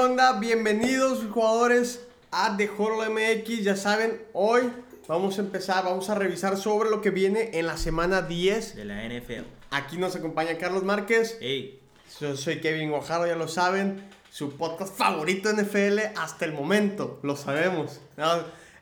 [0.00, 0.40] onda?
[0.40, 3.62] Bienvenidos jugadores a The Horror MX.
[3.62, 4.72] Ya saben, hoy
[5.06, 8.76] vamos a empezar, vamos a revisar sobre lo que viene en la semana 10.
[8.76, 9.44] de la NFL.
[9.70, 11.36] Aquí nos acompaña Carlos Márquez.
[11.40, 11.82] Hey,
[12.18, 14.02] Yo soy Kevin Guajardo, ya lo saben.
[14.30, 18.00] Su podcast favorito de NFL hasta el momento, lo sabemos.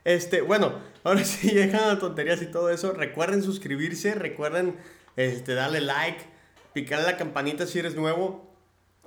[0.05, 2.93] Este, bueno, ahora sí llegan a tonterías y todo eso.
[2.93, 4.77] Recuerden suscribirse, recuerden
[5.17, 6.23] este, darle like,
[6.71, 8.47] picarle la campanita si eres nuevo.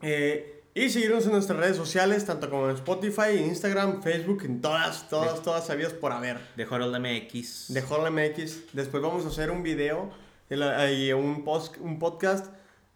[0.02, 5.08] eh, y seguirnos en nuestras redes sociales, tanto como en Spotify, Instagram, Facebook, en todas,
[5.08, 7.74] todas, todas sabidas por haber de Harold MX.
[7.74, 8.72] de Horror MX.
[8.72, 10.10] Después vamos a hacer un video
[10.48, 12.46] de y un, post, un podcast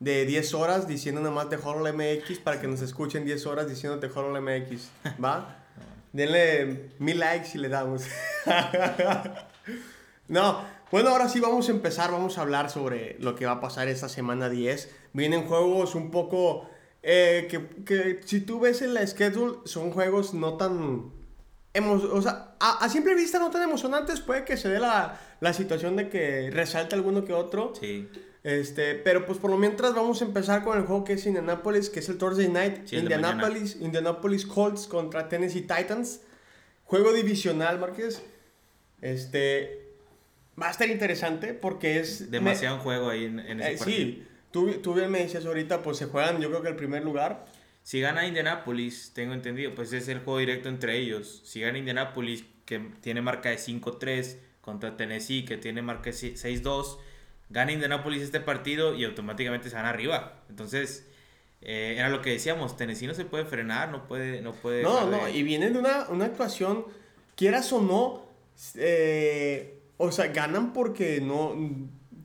[0.01, 3.69] de 10 horas diciendo nada más de Horror MX para que nos escuchen 10 horas
[3.69, 4.91] diciéndote Horror MX.
[5.23, 5.57] ¿Va?
[6.13, 8.05] Denle mil likes y le damos.
[10.29, 12.11] no, bueno, ahora sí vamos a empezar.
[12.11, 14.91] Vamos a hablar sobre lo que va a pasar esta semana 10.
[15.13, 16.71] Vienen juegos un poco.
[17.09, 21.15] Eh, que, que si tú ves en la schedule, son juegos no tan
[21.79, 25.53] o sea, a, a simple vista no tan emocionantes, puede que se dé la, la
[25.53, 27.75] situación de que resalte alguno que otro.
[27.79, 28.09] Sí.
[28.43, 31.91] Este, pero pues por lo mientras vamos a empezar con el juego que es Indianapolis,
[31.91, 32.87] que es el Thursday Night.
[32.87, 36.21] Sí, Indianapolis, Indianapolis Colts contra Tennessee Titans.
[36.85, 38.23] Juego divisional, Márquez.
[39.03, 39.91] Este,
[40.61, 42.31] va a estar interesante porque es...
[42.31, 43.99] Demasiado juego ahí en, en me- ese eh, partido.
[43.99, 47.05] sí, tú, tú bien me decías ahorita, pues se juegan yo creo que el primer
[47.05, 47.47] lugar.
[47.83, 51.43] Si gana Indianapolis, tengo entendido, pues es el juego directo entre ellos.
[51.45, 56.99] Si gana Indianapolis, que tiene marca de 5-3, contra Tennessee, que tiene marca de 6-2,
[57.51, 60.43] gana Indianapolis este partido y automáticamente se van arriba.
[60.49, 61.07] Entonces,
[61.63, 64.43] eh, era lo que decíamos, Tennessee no se puede frenar, no puede...
[64.43, 66.85] No, puede No, no, y vienen de una, una actuación,
[67.37, 68.27] quieras o no,
[68.75, 71.55] eh, o sea, ganan porque no.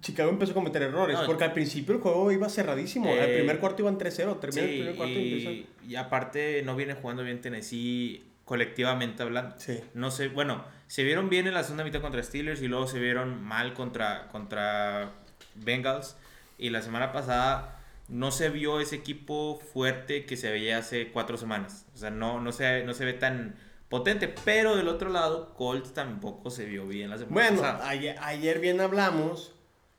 [0.02, 3.10] Chicago empezó a cometer errores, No, porque al principio el juego iba cerradísimo.
[3.12, 5.70] el Eh, primer cuarto iban 3-0, termina el primer cuarto y y, empieza.
[5.88, 9.56] y aparte no viene jugando bien Tennessee colectivamente hablando.
[9.60, 9.80] Sí.
[9.94, 13.00] No sé, bueno, se vieron bien en la segunda mitad contra Steelers y luego se
[13.00, 15.12] vieron mal contra, contra
[15.56, 16.18] Bengals.
[16.58, 21.38] Y la semana pasada no se vio ese equipo fuerte que se veía hace cuatro
[21.38, 21.86] semanas.
[21.94, 23.56] O sea, no, no, se, no se ve tan
[23.90, 24.34] potente.
[24.46, 27.88] Pero del otro lado, Colts tampoco se vio bien la semana Bueno, pasada.
[27.90, 29.54] ayer, ayer bien hablamos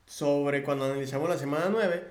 [0.05, 2.03] sobre cuando analizamos la semana 9.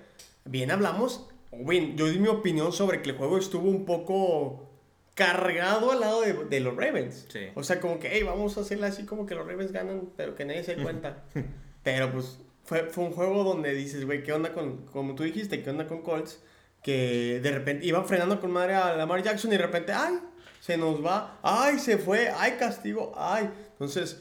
[0.44, 4.68] Bien hablamos, o bien, yo di mi opinión sobre que el juego estuvo un poco
[5.14, 7.26] cargado al lado de, de los Ravens.
[7.30, 7.48] Sí.
[7.54, 10.34] O sea, como que, hey, vamos a hacerle así como que los Ravens ganan, pero
[10.34, 11.24] que nadie se dé cuenta.
[11.82, 15.62] pero pues fue, fue un juego donde dices, güey, ¿qué onda con, como tú dijiste,
[15.62, 16.40] qué onda con Colts?
[16.82, 20.18] Que de repente iban frenando con madre a Lamar Jackson y de repente, ay,
[20.60, 23.50] se nos va, ay, se fue, ay, castigo, ay.
[23.72, 24.18] Entonces,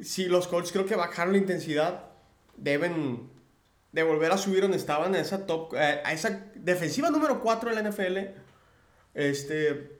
[0.00, 2.07] si los Colts creo que bajaron la intensidad,
[2.58, 3.30] deben
[3.92, 7.70] de volver a subir donde estaban a esa top, eh, a esa defensiva número 4
[7.70, 8.18] de la NFL.
[9.14, 9.98] Este,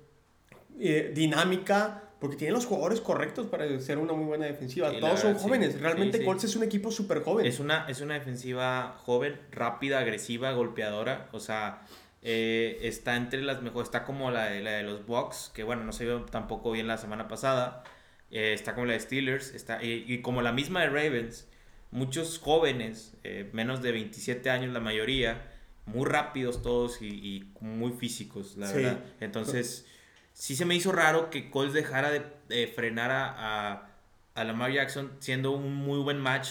[0.80, 4.90] eh, dinámica, porque tienen los jugadores correctos para ser una muy buena defensiva.
[4.90, 5.42] Sí, Todos son sí.
[5.42, 5.80] jóvenes.
[5.80, 6.26] Realmente Sí, sí.
[6.26, 7.46] Colts es un equipo súper joven.
[7.46, 11.28] Es una, es una defensiva joven, rápida, agresiva, golpeadora.
[11.32, 11.82] O sea,
[12.22, 13.88] eh, está entre las mejores.
[13.88, 16.86] Está como la de, la de los Bucks, que bueno, no se vio tampoco bien
[16.86, 17.82] la semana pasada.
[18.30, 19.54] Eh, está como la de Steelers.
[19.54, 21.48] Está, y, y como la misma de Ravens.
[21.90, 25.50] Muchos jóvenes, eh, menos de 27 años la mayoría,
[25.86, 28.74] muy rápidos todos y, y muy físicos, la Sí.
[28.76, 29.00] verdad.
[29.20, 29.86] Entonces,
[30.34, 33.90] sí se me hizo raro que Colts dejara de, de frenar a, a,
[34.34, 36.50] a Lamar Jackson siendo un muy buen match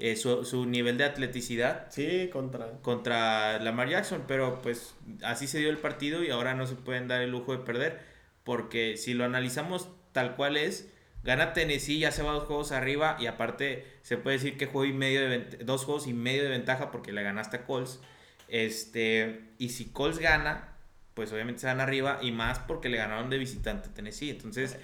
[0.00, 2.72] eh, su, su nivel de atleticidad Sí, contra.
[2.82, 7.06] contra Lamar Jackson, pero pues así se dio el partido y ahora no se pueden
[7.06, 8.00] dar el lujo de perder
[8.42, 10.88] porque si lo analizamos tal cual es,
[11.24, 14.84] gana Tennessee, ya se va dos juegos arriba y aparte se puede decir que juego
[14.84, 18.00] y medio de dos juegos y medio de ventaja porque le ganaste a Colts.
[18.48, 20.76] Este, y si Colts gana,
[21.14, 24.30] pues obviamente se van arriba y más porque le ganaron de visitante a Tennessee.
[24.30, 24.76] Entonces,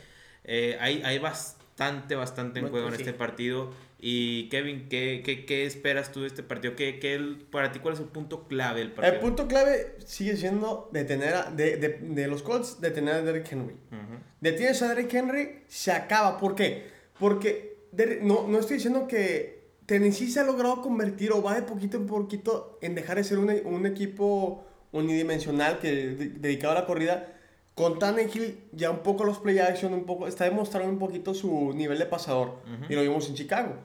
[0.44, 3.72] eh, hay, hay bastante, bastante en juego en este partido.
[4.00, 6.76] Y Kevin, ¿qué, qué, qué esperas tú de este partido?
[6.76, 9.14] ¿Qué, qué el- para ti cuál es el punto clave del partido?
[9.14, 13.50] El punto clave sigue siendo detener a, de, de, de los Colts, detener a Derrick
[13.50, 13.75] Henry.
[13.75, 14.20] Ujú.
[14.40, 16.38] Detienes a Derrick Henry, se acaba.
[16.38, 16.87] ¿Por qué?
[17.19, 21.62] Porque Derrick- no, no estoy diciendo que Tennessee se ha logrado convertir o va de
[21.62, 26.81] poquito en poquito en dejar de ser un, un equipo unidimensional que de- dedicado a
[26.81, 27.34] la corrida.
[27.75, 31.72] Con Tannehill ya un poco los play action, un poco, está demostrando un poquito su
[31.75, 32.56] nivel de pasador.
[32.88, 33.76] Y lo vimos en Chicago.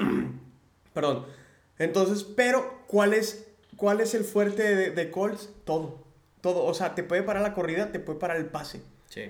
[0.94, 1.26] Perdón.
[1.78, 5.50] Entonces, pero, ¿cuál es, cuál es el fuerte de, de Colts?
[5.64, 6.04] Todo.
[6.40, 6.64] Todo.
[6.64, 8.82] O sea, te puede parar la corrida, te puede parar el pase.
[9.08, 9.22] Sí.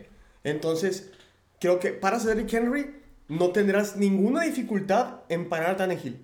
[0.45, 1.11] Entonces,
[1.61, 2.97] creo que para Derrick Henry
[3.29, 6.21] no tendrás ninguna dificultad en parar a Tannehill.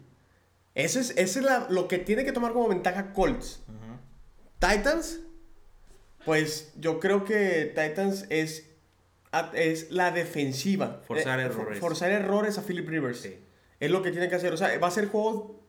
[0.74, 3.62] Ese es, ese es la- lo que tiene que tomar como ventaja Colts.
[4.58, 5.20] Titans,
[6.24, 8.68] Pues yo creo que Titans es,
[9.52, 11.00] es la defensiva.
[11.06, 11.78] Forzar Eh, errores.
[11.78, 13.20] Forzar errores a Philip Rivers.
[13.20, 13.38] Sí.
[13.80, 14.52] Es lo que tiene que hacer.
[14.52, 15.60] O sea, va a ser juego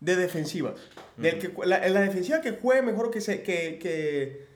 [0.00, 0.74] de defensiva.
[1.16, 4.46] Del que, la, la defensiva que juegue mejor, que, se, que, que,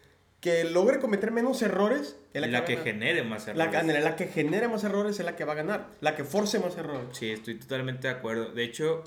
[0.40, 2.16] que logre cometer menos errores.
[2.32, 3.72] Es La, que genere más errores.
[4.04, 5.88] la que genere más errores es la que va a ganar.
[6.00, 7.08] La que force más errores.
[7.12, 8.52] Sí, estoy totalmente de acuerdo.
[8.52, 9.04] De hecho,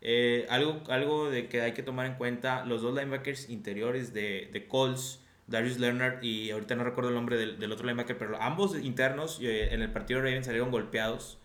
[0.00, 4.48] eh, algo, algo de que hay que tomar en cuenta, los dos linebackers interiores de,
[4.52, 8.40] de Colts, Darius Leonard y ahorita no recuerdo el nombre del, del otro linebacker, pero
[8.40, 11.38] ambos internos eh, en el partido de Ravens salieron golpeados.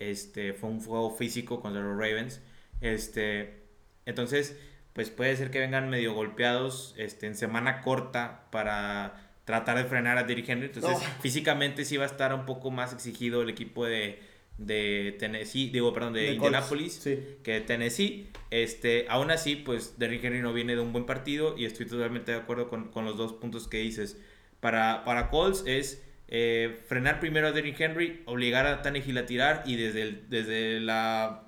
[0.00, 2.40] Este, fue un juego físico contra los Ravens.
[2.80, 3.62] Este,
[4.04, 4.56] entonces,
[4.92, 10.18] pues puede ser que vengan medio golpeados este, en semana corta para tratar de frenar
[10.18, 10.66] a Derrick Henry.
[10.66, 11.20] Entonces, No.
[11.20, 14.18] físicamente sí va a estar un poco más exigido el equipo de,
[14.58, 17.18] de Tennessee, digo, perdón, de, De Indianapolis sí.
[17.42, 18.28] que de Tennessee.
[18.50, 22.32] Este, aún así, pues Derrick Henry no viene de un buen partido y estoy totalmente
[22.32, 24.18] de acuerdo con, con los dos puntos que dices.
[24.60, 29.62] Para, para Colts es eh, frenar primero a Derrick Henry, obligar a Tannehill a tirar
[29.66, 31.44] y desde, el- desde la,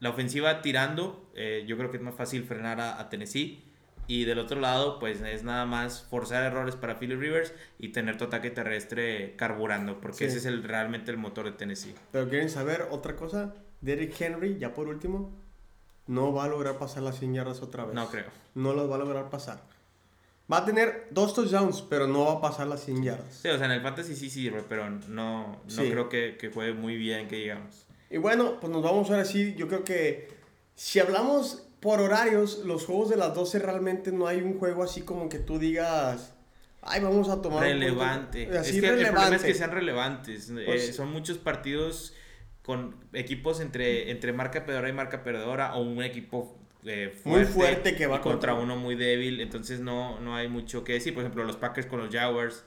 [0.00, 3.64] la ofensiva tirando, eh, yo creo que es más fácil frenar a, a Tennessee.
[4.06, 8.18] Y del otro lado, pues es nada más forzar errores para Philip Rivers y tener
[8.18, 10.24] tu ataque terrestre carburando, porque Sí.
[10.24, 11.94] ese es el, realmente el motor de Tennessee.
[12.10, 13.54] Pero quieren saber otra cosa.
[13.80, 15.30] Derrick Henry, ya por último,
[16.08, 17.94] no va a lograr pasar las 100 yardas otra vez.
[17.94, 18.26] No creo.
[18.56, 19.62] No las va a lograr pasar.
[20.50, 23.34] Va a tener dos touchdowns, pero no va a pasar las 100 yardas.
[23.42, 25.88] Sí, o sea, en el fantasy sí sirve, pero no, no Sí.
[25.90, 27.86] creo que, que juegue muy bien, que digamos.
[28.10, 29.54] Y bueno, pues nos vamos ahora sí.
[29.56, 30.28] Yo creo que
[30.74, 35.02] si hablamos por horarios, los juegos de las 12 realmente no hay un juego así
[35.02, 36.34] como que tú digas,
[36.82, 37.58] ay, vamos a tomar.
[37.62, 38.44] un Relevante.
[38.46, 38.60] punto".
[38.60, 40.50] Así es que el problema es que sean relevantes.
[40.50, 42.12] Eh, Pues- son muchos partidos
[42.62, 47.94] con equipos entre, entre marca perdedora y marca perdedora o un equipo eh, Muy fuerte,
[47.96, 49.40] que va y contra contra- uno muy débil.
[49.40, 51.14] Entonces no, no hay mucho que decir.
[51.14, 52.64] Por ejemplo, los Packers con los Jaguars.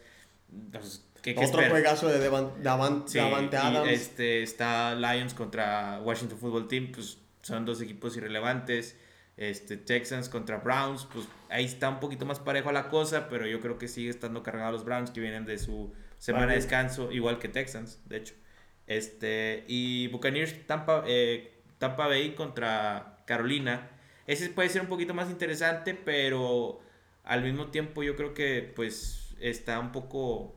[1.22, 1.72] ¿qué- qué Otro esperas?
[1.72, 3.90] juegazo de Devan- Davan- Sí, Davante y, Adams.
[3.92, 8.98] este, está Lions contra Washington Football Team, pues son dos equipos irrelevantes.
[9.36, 13.60] Este, Texans contra Browns, pues ahí está un poquito más parejo la cosa, pero yo
[13.62, 17.40] creo que sigue estando cargado los Browns que vienen de su semana de descanso, igual
[17.40, 18.36] que Texans, de hecho.
[18.86, 23.90] Este, y Buccaneers Tampa, eh, Tampa Bay contra Carolina.
[24.28, 26.80] Ese puede ser un poquito más interesante, pero
[27.24, 30.56] al mismo tiempo yo creo que pues está un poco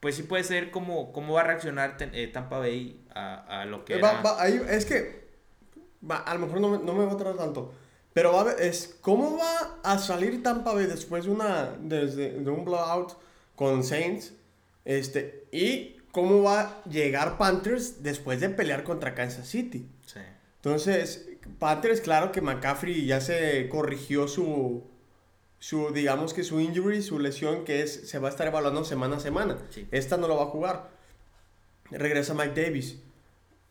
[0.00, 3.84] pues sí puede ser como cómo va a reaccionar eh, Tampa Bay a, a lo
[3.86, 5.24] que Eh, va- era- va- ahí- es que
[6.08, 7.72] va, a lo mejor no me, no me va a tratar tanto.
[8.12, 12.32] Pero va a ver- es cómo va a salir Tampa Bay después de una desde,
[12.32, 13.14] de un blowout
[13.56, 14.34] con Saints.
[14.84, 19.88] Este, y cómo va a llegar Panthers después de pelear contra Kansas City.
[20.04, 20.20] Sí.
[20.56, 21.28] Entonces,
[21.58, 24.84] Panthers, claro que McCaffrey ya se corrigió su,
[25.58, 29.16] su, digamos que su injury, su lesión, que es, se va a estar evaluando semana
[29.16, 29.58] a semana.
[29.70, 29.86] Sí.
[29.90, 30.90] Esta no lo va a jugar.
[31.90, 33.00] Regresa Mike Davis.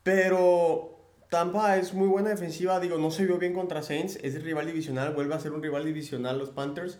[0.02, 0.98] Pero
[1.30, 5.14] Tampa es muy buena defensiva, digo, no se vio bien contra Saints, es rival divisional,
[5.14, 6.98] vuelve a ser un rival divisional los Panthers,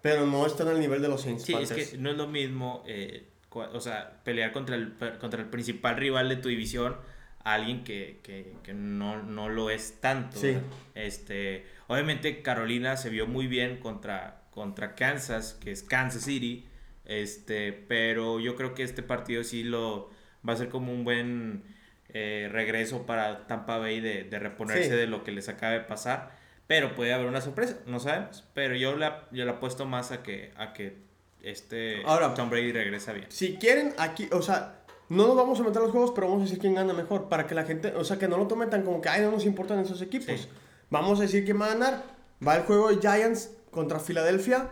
[0.00, 1.44] pero no están al nivel de los Saints.
[1.44, 1.90] Sí, es Panthers.
[1.90, 6.28] que no es lo mismo eh, o sea, pelear contra el, contra el principal rival
[6.28, 6.96] de tu división
[7.44, 10.38] a alguien que, que, que no, no lo es tanto.
[10.38, 10.56] Sí.
[10.94, 16.66] Este, obviamente Carolina se vio muy bien contra, contra Kansas, que es Kansas City,
[17.04, 20.10] este, pero yo creo que este partido sí lo
[20.48, 21.62] va a ser como un buen
[22.08, 24.90] eh, regreso para Tampa Bay de, de reponerse Sí.
[24.90, 26.40] de lo que les acaba de pasar.
[26.68, 28.44] Pero puede haber una sorpresa, no sabemos.
[28.54, 30.96] Pero yo la, yo la apuesto más a que, a que
[31.42, 33.26] este Ahora- Tom Brady regresa bien.
[33.30, 36.42] Si quieren, aquí, o sea, no nos vamos a meter a los juegos, pero vamos
[36.42, 37.28] a decir quién gana mejor.
[37.28, 39.30] Para que la gente, o sea, que no lo tomen tan como que, ay, no
[39.30, 40.40] nos importan esos equipos.
[40.40, 40.48] Sí.
[40.90, 42.04] Vamos a decir quién va a ganar.
[42.46, 44.70] Va el juego de Giants contra Filadelfia.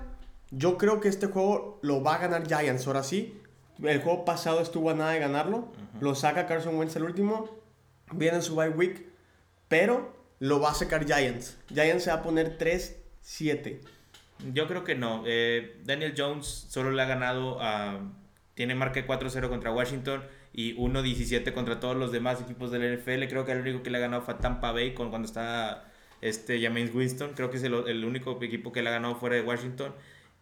[0.50, 3.40] Yo creo que este juego lo va a ganar Giants, ahora sí.
[3.82, 5.68] El juego pasado estuvo a nada de ganarlo.
[6.00, 7.49] Lo saca Carson Wentz el último.
[8.12, 9.06] Viene en su bye week.
[9.68, 11.56] Pero lo va a sacar Giants.
[11.68, 13.80] Giants se va a poner 3-7.
[14.52, 15.22] Yo creo que no.
[15.26, 18.00] Eh, Daniel Jones solo le ha ganado a...
[18.60, 23.24] Tiene marca de 4-0 contra Washington y 1-17 contra todos los demás equipos del NFL.
[23.30, 25.90] Creo que el único que le ha ganado fue a Tampa Bay con, cuando está
[26.20, 27.32] este, James Winston.
[27.34, 29.94] Creo que es el, el único equipo que le ha ganado fuera de Washington.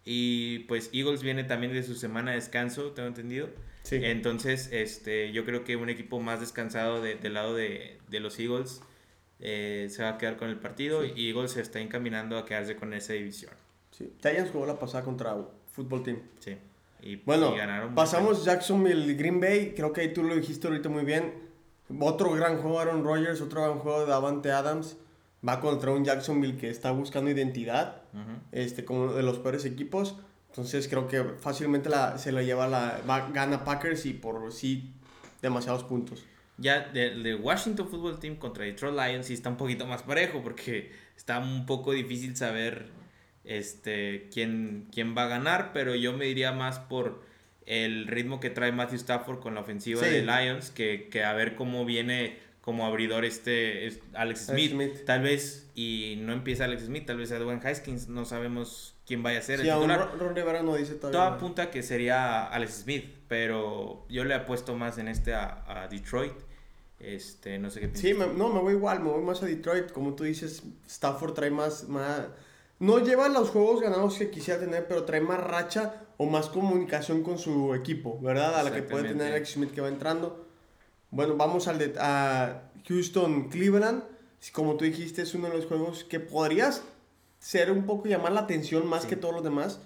[0.04, 3.50] Y pues Eagles viene también de su semana de descanso, tengo entendido.
[3.84, 4.00] Sí.
[4.02, 8.36] Entonces, este, yo creo que un equipo más descansado de- del lado de, de los
[8.40, 8.82] Eagles
[9.38, 12.74] eh, se va a quedar con el partido y Eagles se está encaminando a quedarse
[12.74, 13.52] con esa división.
[13.92, 14.12] Sí.
[14.20, 15.36] Giants jugó la pasada contra
[15.72, 16.18] Football Team.
[16.40, 16.56] Sí.
[17.00, 17.94] Y, Bueno, y ganaron.
[17.94, 19.72] pasamos Jacksonville, Green Bay.
[19.76, 21.34] Creo que ahí tú lo dijiste ahorita muy bien.
[22.00, 24.96] Otro gran juego Aaron Rodgers, otro gran juego de Davante Adams.
[25.46, 28.02] Va contra un Jacksonville que está buscando identidad,
[28.50, 30.16] este, como uno de los peores equipos.
[30.50, 34.92] Entonces creo que fácilmente la, se lo lleva la va- gana Packers y por sí
[35.40, 36.24] demasiados puntos.
[36.56, 40.42] Ya del de Washington Football Team contra Detroit Lions sí está un poquito más parejo
[40.42, 42.90] porque está un poco difícil saber
[43.48, 47.22] este quién, quién va a ganar, pero yo me diría más por
[47.66, 50.08] el ritmo que trae Matthew Stafford con la ofensiva Sí.
[50.10, 54.72] de Lions que, que a ver cómo viene como abridor este es Alex Smith.
[54.72, 55.04] Smith.
[55.06, 59.38] Tal vez, y no empieza Alex Smith, tal vez Edwin Haskins, no sabemos quién vaya
[59.38, 60.10] a ser Sí, el titular.
[60.18, 61.36] Ron Rivera no dice Todo todavía.
[61.36, 66.34] apunta que sería Alex Smith, pero yo le apuesto más en este a, a Detroit.
[67.00, 68.28] Este, no sé qué Sí, piensas.
[68.28, 69.90] me- no, me voy igual, me voy más a Detroit.
[69.92, 72.26] Como tú dices, Stafford trae más, más...
[72.80, 77.22] No lleva los juegos ganados que quisiera tener, pero trae más racha o más comunicación
[77.22, 78.56] con su equipo, ¿verdad?
[78.58, 79.32] A la que puede tener.
[79.32, 80.46] Alex Smith que va entrando.
[81.10, 84.02] Bueno, vamos al de a Houston-Cleveland.
[84.52, 86.82] Como tú dijiste, es uno de los juegos que podrías
[87.40, 89.08] ser un poco llamar la atención más Sí.
[89.08, 89.80] que todos los demás.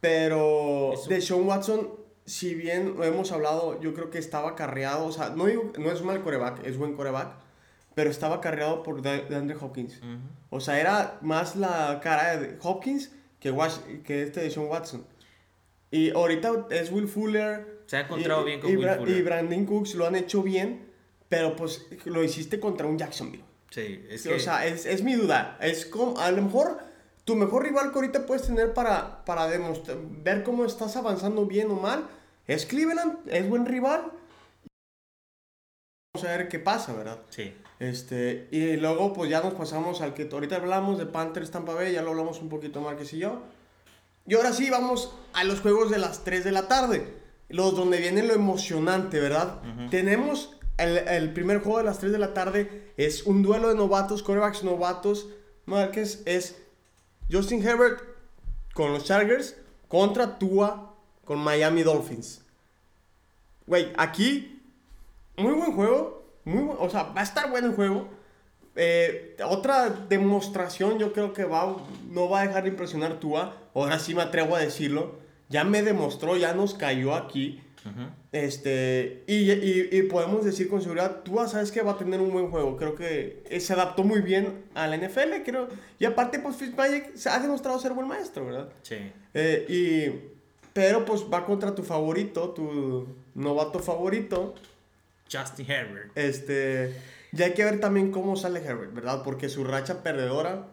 [0.00, 1.90] Pero Eso- de Sean Watson,
[2.24, 5.06] si bien lo hemos hablado, yo creo que estaba carreado.
[5.06, 7.34] O sea, no, no es mal coreback, es buen coreback.
[7.96, 9.96] Pero estaba carreado por De- DeAndre Hopkins.
[10.02, 10.18] Ujú.
[10.50, 13.10] O sea, era más la cara de Hopkins
[13.40, 15.06] que, Wash- que este de Sean Watson.
[15.90, 17.80] Y ahorita es Will Fuller.
[17.86, 19.16] Se ha encontrado y- bien con y, Will Bra- Fuller.
[19.16, 20.92] Y Brandon Cooks lo han hecho bien,
[21.30, 23.44] pero pues lo hiciste contra un Jacksonville.
[23.70, 25.56] Sí, es que O sea, es, es mi duda.
[25.62, 26.78] Es como, a lo mejor
[27.24, 31.70] tu mejor rival que ahorita puedes tener para, para demostrar, ver cómo estás avanzando bien
[31.70, 32.06] o mal
[32.46, 34.12] es Cleveland, es buen rival.
[36.14, 37.20] Vamos a ver qué pasa, ¿verdad?
[37.30, 37.54] sí.
[37.78, 41.92] Este, y luego pues ya nos pasamos al que ahorita hablamos de Panthers Tampa Bay,
[41.92, 43.42] ya lo hablamos un poquito Márquez y yo.
[44.26, 47.14] Y ahora sí vamos a los juegos de las 3 de la tarde,
[47.48, 49.60] los donde viene lo emocionante, ¿verdad?
[49.90, 53.74] Tenemos el, el primer juego de las 3 de la tarde, es un duelo de
[53.74, 55.28] novatos, corebacks novatos.
[55.66, 56.56] Márquez es
[57.30, 58.00] Justin Herbert
[58.72, 59.56] con los Chargers
[59.88, 62.42] contra Tua con Miami Dolphins.
[63.66, 64.62] Güey, aquí
[65.36, 66.15] muy buen juego.
[66.46, 68.08] Muy o sea, va a estar bueno el juego.
[68.76, 71.76] Eh, otra demostración, yo creo que va,
[72.08, 73.56] no va a dejar de impresionar Tua.
[73.74, 75.16] Ahora sí me atrevo a decirlo.
[75.48, 77.60] Ya me demostró, ya nos cayó aquí.
[77.84, 78.08] Ujú.
[78.32, 82.32] Este, y, y, y podemos decir con seguridad, Tua sabes que va a tener un
[82.32, 82.76] buen juego.
[82.76, 85.68] Creo que eh, se adaptó muy bien a la NFL, creo.
[85.98, 88.68] Y aparte, pues Fitzmagic se ha demostrado ser buen maestro, ¿verdad?
[88.82, 88.96] Sí.
[89.34, 90.36] Eh, y,
[90.72, 94.54] pero pues va contra tu favorito, tu novato favorito.
[95.30, 96.16] Justin Herbert.
[96.16, 96.94] Este,
[97.32, 99.22] y hay que ver también cómo sale Herbert, ¿verdad?
[99.22, 100.68] Porque su racha perdedora,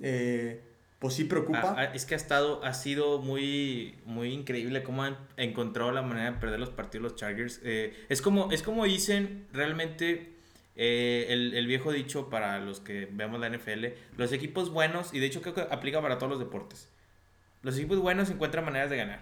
[0.00, 0.60] eh,
[0.98, 1.62] pues sí preocupa.
[1.64, 6.02] Ah, ah, es que ha estado, ha sido muy, muy increíble cómo han encontrado la
[6.02, 7.60] manera de perder los partidos los Chargers.
[7.62, 10.32] Eh, es como, es como dicen realmente
[10.76, 15.20] eh, el, el viejo dicho para los que vemos la NFL, los equipos buenos, y
[15.20, 16.88] de hecho creo que aplica para todos los deportes.
[17.62, 19.20] Los equipos buenos encuentran maneras de ganar.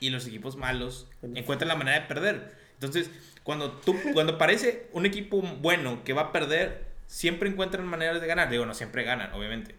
[0.00, 2.56] Y los equipos malos encuentran la manera de perder.
[2.74, 3.10] Entonces,
[3.44, 8.26] cuando, tú, cuando parece un equipo bueno que va a perder, siempre encuentran maneras de
[8.26, 8.50] ganar.
[8.50, 9.74] Digo, no siempre ganan, obviamente.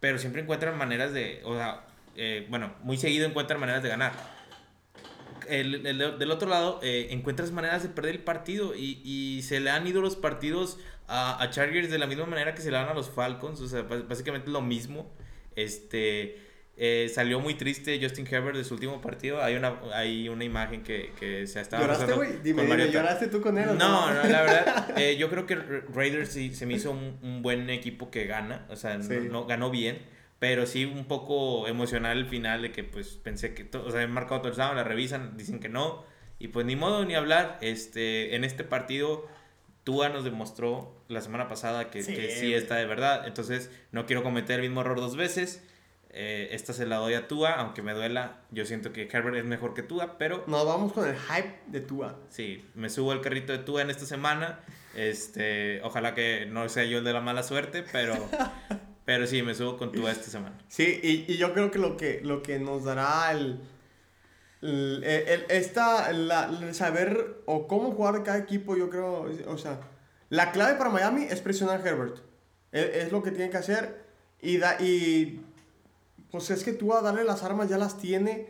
[0.00, 1.40] Pero siempre encuentran maneras de.
[1.44, 1.84] O sea,
[2.16, 4.12] eh, bueno, muy seguido encuentran maneras de ganar.
[5.48, 8.74] El- el- del otro lado, eh, encuentras maneras de perder el partido.
[8.74, 10.78] Y, y se le han ido los partidos
[11.08, 13.60] a, a Chargers de la misma manera que se le dan a los Falcons.
[13.60, 15.10] O sea, bás- básicamente lo mismo.
[15.56, 16.41] Este.
[16.76, 19.42] Eh, salió muy triste Justin Herbert de su último partido.
[19.42, 22.38] Hay una, hay una imagen que, que se estaba ¿Lloraste, güey?
[22.42, 22.90] Dime, dime.
[22.90, 26.30] ¿lloraste tú con él o No, no, la verdad, eh, yo creo que Ra- Raiders
[26.30, 29.14] sí se me hizo un, un buen equipo que gana, o sea, no- Sí.
[29.30, 29.98] no, ganó bien,
[30.38, 34.10] pero sí un poco emocional el final de que pues pensé que, o sea, han
[34.10, 36.04] marcado touchdown, la revisan, dicen que no,
[36.38, 39.28] y pues ni modo ni hablar, este, en este partido
[39.84, 44.06] Tua nos demostró la semana pasada que Sí, que sí, está de verdad, entonces no
[44.06, 45.62] quiero cometer el mismo error dos veces.
[46.12, 48.40] Eh, esta se la doy a Tua, aunque me duela.
[48.50, 51.80] Yo siento que Herbert es mejor que Tua, pero Nos vamos con el hype de
[51.80, 52.16] Tua.
[52.28, 54.60] Sí, me subo al carrito de Tua en esta semana.
[54.94, 58.14] Este, ojalá que no sea yo el de la mala suerte, pero,
[59.06, 60.58] pero sí, me subo con Tua esta semana.
[60.68, 63.58] Sí, y, y yo creo que lo que, lo que nos dará el,
[64.60, 69.80] el, el- esta, la- el saber o cómo jugar cada equipo, yo creo, o sea,
[70.28, 72.18] la clave para Miami es presionar a Herbert.
[72.70, 74.02] Es, es lo que tiene que hacer.
[74.40, 75.40] Y, da, y
[76.32, 78.48] pues es que tú a darle las armas ya las tiene.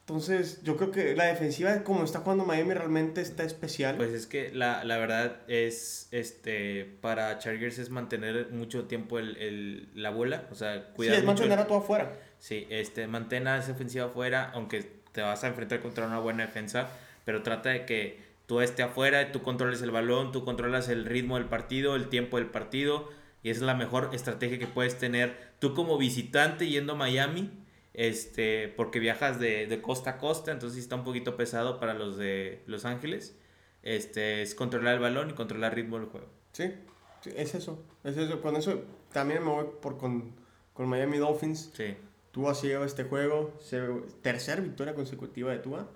[0.00, 3.96] Entonces, yo creo que la defensiva, como está jugando Miami, realmente está especial.
[3.96, 9.36] Pues es que la, la verdad es, este, para Chargers es mantener mucho tiempo el,
[9.38, 11.38] el- la bola, o sea, sí, cuidar es mucho.
[11.38, 12.12] mantener a todo afuera.
[12.38, 16.46] Sí, este, mantén a esa ofensiva afuera, aunque te vas a enfrentar contra una buena
[16.46, 16.88] defensa,
[17.24, 21.34] pero trata de que tú esté afuera, tú controles el balón, tú controlas el ritmo
[21.36, 23.10] del partido, el tiempo del partido,
[23.46, 27.50] y esa es la mejor estrategia que puedes tener tú como visitante yendo a Miami.
[27.94, 32.16] este, porque viajas de, de costa a costa, entonces está un poquito pesado para los
[32.18, 33.36] de Los Ángeles.
[33.82, 36.26] Este, es controlar el balón y controlar el ritmo del juego.
[36.52, 36.74] Sí,
[37.22, 38.42] sí, es eso, es eso.
[38.42, 40.32] Con eso también me voy por con,
[40.74, 41.70] con Miami Dolphins.
[41.74, 41.94] Sí.
[42.32, 43.80] Tua se lleva este juego, se-
[44.22, 45.88] tercera victoria consecutiva de Tua.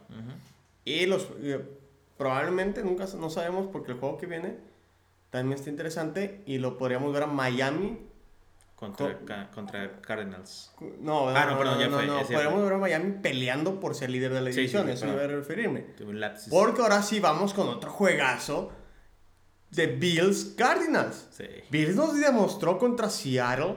[0.85, 1.61] Y los eh,
[2.17, 4.57] probablemente nunca no sabemos porque el juego que viene
[5.31, 8.07] también está interesante y lo podríamos ver a Miami.
[8.77, 10.73] Contra, Co- ca- contra Cardinals.
[11.01, 12.65] No, Ah, no, perdón, ya fue, no, ese podríamos fue.
[12.65, 15.17] ver a Miami peleando por ser líder de la división, sí, eso perdón.
[15.17, 15.85] iba a referirme.
[16.49, 18.73] Porque ahora sí vamos con otro juegazo
[19.71, 21.29] de Bills Cardinals.
[21.31, 21.45] Sí.
[21.71, 23.77] Bills nos demostró contra Seattle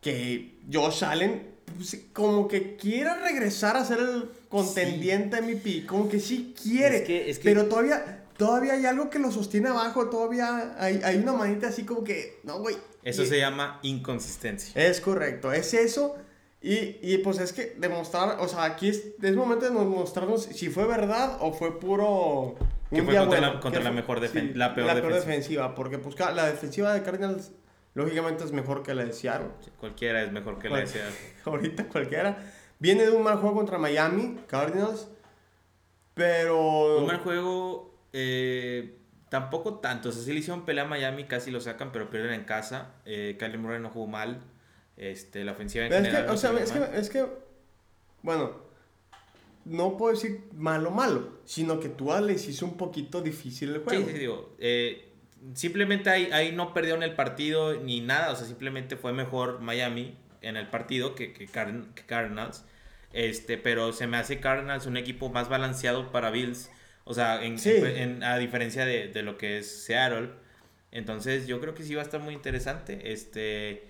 [0.00, 6.20] que Josh Allen pues, como que quiere regresar a ser el contendiente MVP, como que
[6.20, 10.08] sí quiere, Es que- es que- pero todavía todavía hay algo que lo sostiene abajo,
[10.08, 12.76] todavía hay, hay una manita así como que, no, güey.
[13.02, 14.72] Eso Y- se llama inconsistencia.
[14.82, 16.16] Es correcto, es eso.
[16.60, 20.68] Y, y pues es que demostrar, o sea, aquí es, es momento de mostrarnos si
[20.68, 22.56] fue verdad o fue puro...
[22.90, 25.16] Que fue contra bueno, la- contra que la mejor defen- la peor defensiva.
[25.16, 25.74] defensiva.
[25.74, 27.50] Porque pues la defensiva de Cardinals
[27.94, 29.48] lógicamente es mejor que la de Seattle.
[29.78, 31.14] Cualquiera es mejor que la de Seattle.
[31.44, 32.38] Ahorita cualquiera.
[32.78, 35.08] Viene de un mal juego contra Miami, Cardinals.
[36.14, 36.98] Pero...
[36.98, 38.96] Un mal juego, eh,
[39.28, 40.08] tampoco tanto.
[40.08, 42.94] O sea, sí le hicieron pelea a Miami, casi lo sacan, pero pierden en casa.
[43.04, 44.40] Eh, Kyler Murray no jugó mal.
[44.96, 47.26] Este, la ofensiva en Es que, general no o sea, es que, es que,
[48.22, 48.56] bueno,
[49.66, 53.82] no puedo decir malo malo, sino que tú les hizo un poquito difícil el Sí,
[53.84, 54.06] juego.
[54.08, 54.56] sí, digo.
[54.58, 55.08] eh,
[55.54, 58.32] simplemente ahí, ahí no perdieron el partido ni nada.
[58.32, 62.64] O sea, simplemente fue mejor Miami en el partido que, que, Card- que Cardinals.
[63.12, 66.70] Este, pero se me hace Cardinals un equipo más balanceado para Bills.
[67.08, 67.70] O sea, en, Sí.
[67.72, 70.30] en- a diferencia de, de lo que es Seattle.
[70.90, 73.12] Entonces, yo creo que sí va a estar muy interesante.
[73.12, 73.84] Este,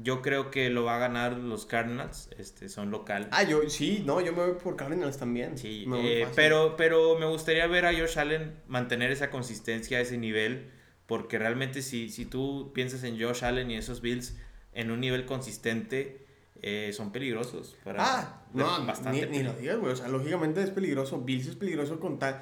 [0.00, 2.30] yo creo que lo va a ganar los Cardinals.
[2.38, 3.28] Este, son local.
[3.32, 5.58] Ah, yo sí, no, yo me voy por Cardinals también.
[5.58, 10.70] Sí, eh, pero, pero me gustaría ver a Josh Allen mantener esa consistencia, ese nivel,
[11.06, 14.36] porque realmente si, si tú piensas en Josh Allen y esos Bills
[14.72, 16.24] en un nivel consistente,
[16.62, 17.76] eh, son peligrosos.
[17.84, 19.92] Para, Ah, no, bastante ni, ni lo digas, güey.
[19.92, 21.20] O sea, lógicamente es peligroso.
[21.20, 22.40] Bills es peligroso con tal.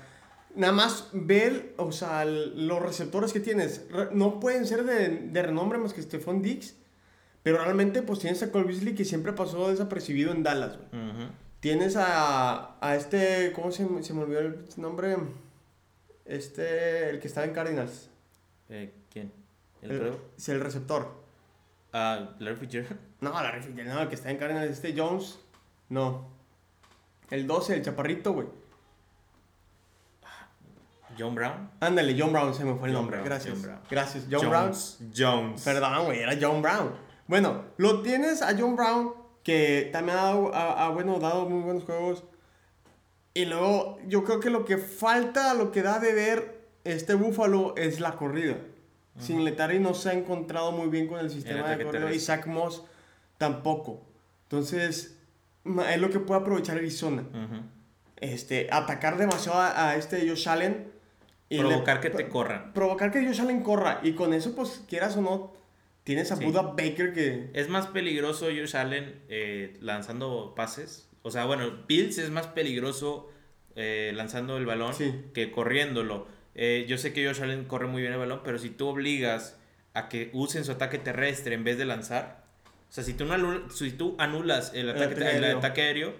[0.54, 3.86] Nada más ver, o sea, el- los receptores que tienes.
[4.12, 6.74] No pueden ser de, de renombre más que Stephon Diggs.
[7.42, 11.02] Pero realmente, pues tienes a Cole Beasley que siempre pasó desapercibido en Dallas, güey.
[11.60, 15.16] Tienes a, a este, ¿cómo se, me- se me olvidó el nombre?
[16.24, 18.08] Este, el que estaba en Cardinals.
[18.68, 19.32] Eh, ¿Quién?
[19.82, 20.14] ¿El, El,
[20.48, 21.19] el receptor.
[21.92, 22.98] Ah, Larry Fitzgerald.
[23.20, 25.38] No, la Fitzgerald, no, el que está en Cardinals, este Jones.
[25.90, 26.28] No.
[27.30, 28.46] El 12, el chaparrito, güey.
[31.18, 31.70] John Brown.
[31.80, 33.16] Ándale, John Brown, se me fue el John nombre.
[33.18, 33.54] Brown, Gracias.
[33.54, 33.80] John Brown.
[33.90, 34.64] Gracias, John Brown.
[34.66, 34.98] Jones.
[35.16, 35.62] Jones.
[35.62, 36.92] Perdón, güey, era John Brown.
[37.26, 41.62] Bueno, lo tienes a John Brown, que también ha, dado- ha- ha, bueno, dado muy
[41.62, 42.24] buenos juegos.
[43.34, 47.74] Y luego, yo creo que lo que falta, lo que da de ver este Búfalo
[47.76, 48.56] es la corrida.
[49.18, 52.18] Sin Letari no se ha encontrado muy bien con el sistema de corrida y.
[52.20, 52.84] Zach Moss
[53.38, 54.02] tampoco.
[54.44, 55.18] Entonces,
[55.90, 57.24] es lo que puede aprovechar Arizona.
[58.16, 60.92] Este, atacar demasiado a, a este Josh Allen.
[61.48, 62.72] y le- Provocar que te corran.
[62.72, 64.00] provocar que Josh Allen corra.
[64.02, 65.52] Y con eso, pues, quieras o no,
[66.04, 66.44] tienes a Sí.
[66.44, 67.50] Buda Baker que...
[67.54, 71.08] Es más peligroso Josh Allen eh, lanzando pases.
[71.22, 73.28] O sea, bueno, Bills es más peligroso
[73.74, 75.12] eh, lanzando el balón Sí.
[75.34, 76.26] que corriéndolo.
[76.54, 79.56] Eh, yo sé que Josh Allen corre muy bien el balón, pero si tú obligas
[79.94, 82.44] a que usen su ataque terrestre en vez de lanzar,
[82.88, 85.58] o sea, si tú, no anul- si tú anulas el ataque, el aéreo.
[85.58, 86.14] ataque aéreo,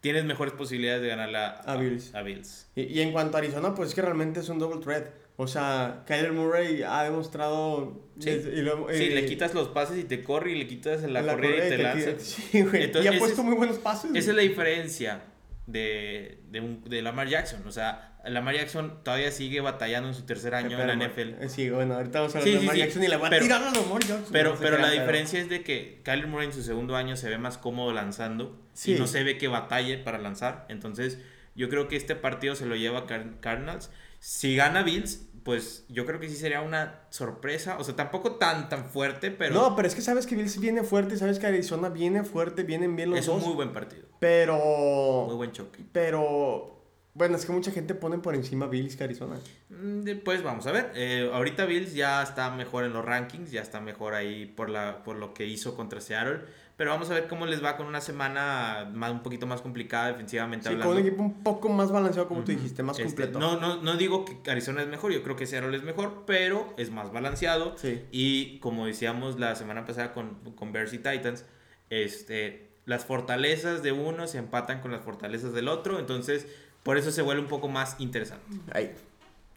[0.00, 2.14] tienes mejores posibilidades de ganar a, A Bills.
[2.14, 2.68] a Bills.
[2.74, 5.06] Y, y en cuanto a Arizona, pues es que realmente es un double threat.
[5.38, 8.02] O sea, Kyler Murray ha demostrado...
[8.18, 8.30] Sí.
[8.30, 11.02] desde- y lo- Sí, eh, le quitas los pases y te corre y le quitas
[11.02, 12.10] la, la corrida y te lanza.
[12.18, 12.84] Sí, güey.
[12.84, 14.10] Entonces, y ha puesto es- muy buenos pases.
[14.14, 15.22] Esa es la diferencia
[15.66, 17.62] de, de, un- de Lamar Jackson.
[17.66, 21.46] O sea, Lamar Jackson todavía sigue batallando en su tercer año en la NFL.
[21.48, 22.80] Sí, bueno, ahorita vamos a hablar Sí, de Lamar sí.
[22.80, 24.24] Jackson y le va a Pero- tirar a Lamar Jackson.
[24.32, 27.28] Pero, no pero la diferencia es de que Kyler Murray en su segundo año se
[27.28, 30.66] ve más cómodo lanzando y no se ve que batalle para lanzar.
[30.68, 31.18] Entonces,
[31.54, 33.90] yo creo que este partido se lo lleva Car- Cardinals.
[34.18, 37.78] Si gana Bills, pues yo creo que sí sería una sorpresa.
[37.78, 40.82] O sea, tampoco tan, tan fuerte, pero No, pero es que sabes que Bills viene
[40.82, 43.46] fuerte, sabes que Arizona viene fuerte, vienen bien los es un dos.
[43.46, 44.08] muy buen partido.
[44.18, 45.26] Pero...
[45.28, 45.84] Muy buen choque.
[45.92, 46.75] Pero...
[47.16, 49.36] Bueno, es que mucha gente pone por encima Bills que Arizona.
[49.70, 50.92] Mm, Después vamos a ver.
[50.94, 55.02] Eh, ahorita Bills ya está mejor en los rankings, ya está mejor ahí por, la,
[55.02, 56.40] por lo que hizo contra Seattle.
[56.76, 60.08] Pero vamos a ver cómo les va con una semana más, un poquito más complicada
[60.08, 60.92] defensivamente Sí, hablando.
[60.92, 63.38] con un equipo un poco más balanceado, como tú dijiste, más Este, completo.
[63.38, 66.74] no, no, no digo que Arizona es mejor, yo creo que Seattle es mejor, pero
[66.76, 67.78] es más balanceado.
[67.78, 68.04] Sí.
[68.12, 71.46] Y como decíamos la semana pasada con, con Bears y Titans,
[71.88, 76.46] este, las fortalezas de uno se empatan con las fortalezas del otro, entonces
[76.86, 78.46] por eso se vuelve un poco más interesante.
[78.72, 78.94] Ahí.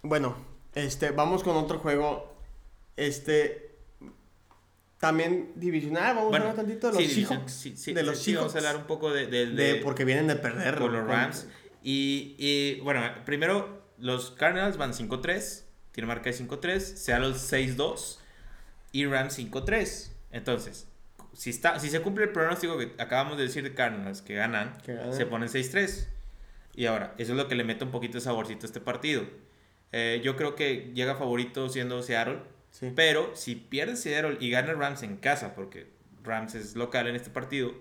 [0.01, 0.35] Bueno,
[0.73, 2.35] este, vamos con otro juego.
[2.97, 3.67] Este.
[4.99, 7.51] También divisional, vamos Bueno, a hablar tantito de los sí, Seahawks.
[7.53, 8.67] sí, sí, de los sí, vamos a Seahawks.
[8.67, 10.75] hablar un poco de, de- De, de- porque vienen de perder.
[10.77, 11.47] con los Rams.
[11.81, 15.63] Y, y, bueno, primero los Cardinals van 5-3,
[15.93, 18.17] tiene marca de 5-3, Seattle 6-2
[18.91, 20.11] y Rams 5-3.
[20.31, 20.87] Entonces,
[21.33, 24.77] si, está, si se cumple el pronóstico que acabamos de decir de Cardinals, que ganan,
[24.83, 25.13] Que ganan.
[25.13, 26.07] se ponen 6-3.
[26.79, 29.23] Y ahora, eso es lo que le mete un poquito de saborcito a este partido.
[29.91, 32.39] Eh, yo creo que llega favorito siendo Seattle,
[32.71, 32.93] Sí.
[32.95, 35.87] pero si pierde Seattle y gana Rams en casa, porque
[36.23, 37.73] Rams es local en este partido,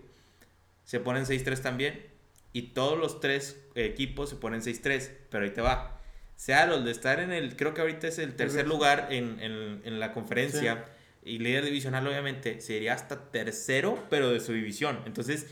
[0.85, 2.07] se ponen 6-3 también.
[2.53, 5.13] Y todos los tres equipos se ponen 6-3.
[5.31, 6.01] Pero ahí te va.
[6.35, 7.55] Seattle, de estar en el.
[7.55, 8.75] Creo que ahorita es el tercer Ujú.
[8.75, 10.87] lugar en, en- en la conferencia.
[11.23, 14.99] Y líder divisional, obviamente, sería hasta tercero, pero de su división.
[15.07, 15.47] Entonces,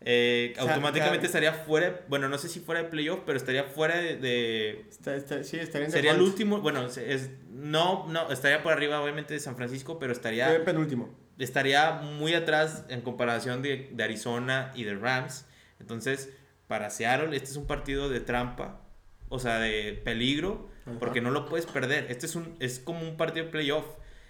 [0.00, 2.00] eh, O sea, automáticamente estaría fuera.
[2.08, 5.56] Bueno, no sé si fuera de playoff, pero estaría fuera de- de Está, está- sí,
[5.58, 9.56] estaría en Sería el último, bueno, es, no, no, estaría por arriba obviamente de San
[9.56, 11.12] Francisco, pero estaría, penúltimo.
[11.38, 15.46] estaría muy atrás en comparación de, de Arizona y de Rams.
[15.80, 16.30] Entonces,
[16.68, 18.80] para Seattle, este es un partido de trampa,
[19.28, 20.98] o sea, de peligro, Ajá.
[21.00, 22.06] porque no lo puedes perder.
[22.10, 23.84] Este es, un, es como un partido de playoff.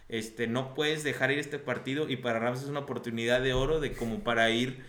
[0.09, 3.79] Este, no puedes dejar ir este partido y para Rams es una oportunidad de oro
[3.81, 4.83] de como para ir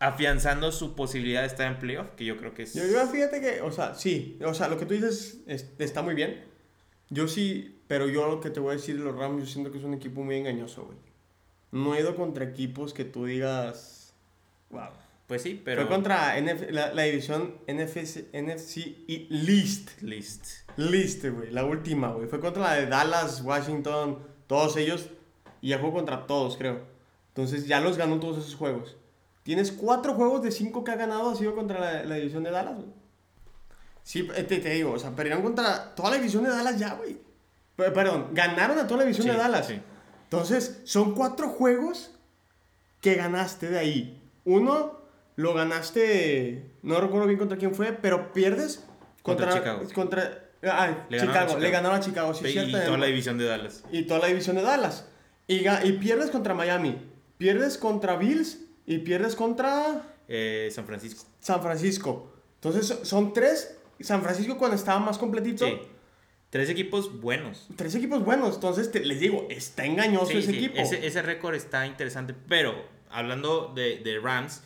[0.00, 2.74] afianzando su posibilidad de estar en playoff, que yo creo que es...
[2.74, 6.02] Yo, yo fíjate que, o sea, sí, o sea, lo que tú dices es- está
[6.02, 6.44] muy bien.
[7.08, 9.70] Yo sí, pero yo lo que te voy a decir de los Rams, yo siento
[9.70, 10.98] que es un equipo muy engañoso, güey.
[11.72, 14.14] No he ido contra equipos que tú digas,
[14.70, 14.88] wow.
[15.26, 15.82] Pues sí, pero...
[15.82, 18.76] Fue contra NF la, la división NFC, NFC
[19.08, 20.00] y List.
[20.02, 20.44] List.
[20.76, 22.28] List, güey, la última, güey.
[22.28, 25.08] Fue contra la de Dallas, Washington, todos ellos.
[25.60, 26.80] Y ya jugó contra todos, creo.
[27.28, 28.96] Entonces ya los ganó todos esos juegos.
[29.46, 32.50] Tienes cuatro juegos de cinco que ha ganado, ha sido contra la, la división de
[32.50, 32.88] Dallas, güey.
[34.02, 36.94] Sí, eh, te, te digo, o sea, perdieron contra toda la división de Dallas ya,
[36.94, 37.16] güey.
[37.76, 39.66] Perdón, ganaron a toda la división Sí, de Dallas.
[39.68, 39.80] sí.
[40.24, 42.10] Entonces, son cuatro juegos
[43.00, 44.20] que ganaste de ahí.
[44.44, 44.98] Uno
[45.36, 48.84] lo ganaste, no recuerdo bien contra quién fue, pero pierdes
[49.22, 49.88] Contra contra, Chicago.
[49.94, 51.58] Contra, ah, Le Chicago, Chicago.
[51.60, 52.78] le ganaron a Chicago, sí, y cierto.
[52.84, 53.84] toda la división de Dallas.
[53.92, 55.04] y toda la división de Dallas.
[55.46, 56.98] Y, y pierdes contra Miami,
[57.38, 61.24] pierdes contra Bills y pierdes contra Eh, San Francisco.
[61.40, 62.32] San Francisco.
[62.56, 63.78] Entonces, so- son tres.
[64.00, 65.64] San Francisco cuando estaba más completito.
[65.66, 65.78] Sí.
[66.50, 67.68] Tres equipos buenos.
[67.76, 68.56] Tres equipos buenos.
[68.56, 70.74] Entonces, te- les digo, está engañoso Sí, ese sí, equipo.
[70.80, 72.34] Ese, ese récord está interesante.
[72.48, 72.74] Pero,
[73.10, 74.62] hablando de, de Rams,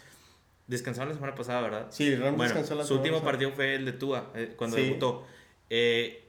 [0.66, 1.86] descansaron la semana pasada, ¿verdad?
[1.90, 3.32] Sí, Rams bueno, descansó la su semana último pasada.
[3.32, 4.82] partido fue el de Tua, eh, cuando Sí.
[4.84, 5.26] debutó.
[5.68, 6.24] Eh,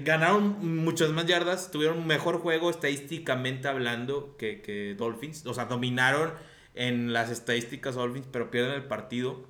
[0.00, 5.46] Ganaron muchas más yardas, tuvieron un mejor juego estadísticamente hablando que, que Dolphins.
[5.46, 6.32] O sea, dominaron
[6.74, 9.46] en las estadísticas Dolphins, pero pierden el partido.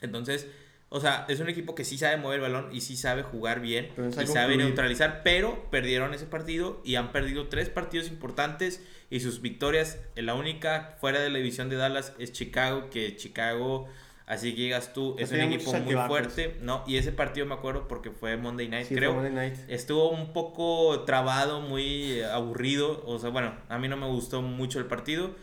[0.00, 0.46] Entonces,
[0.94, 3.60] o sea, es un equipo que sí sabe mover el balón y sí sabe jugar
[3.60, 9.20] bien y sabe neutralizar, pero perdieron ese partido y han perdido tres partidos importantes y
[9.20, 13.88] sus victorias, eh, la única fuera de la división de Dallas es Chicago, que Chicago,
[14.26, 16.84] así que llegas tú, es un equipo muy fuerte, ¿no?
[16.86, 19.14] Y ese partido me acuerdo porque fue Monday Night, sí, creo.
[19.14, 19.54] Monday Night.
[19.68, 23.02] Estuvo un poco trabado, muy eh, aburrido.
[23.06, 25.34] O sea, bueno, a mí no me gustó mucho el partido.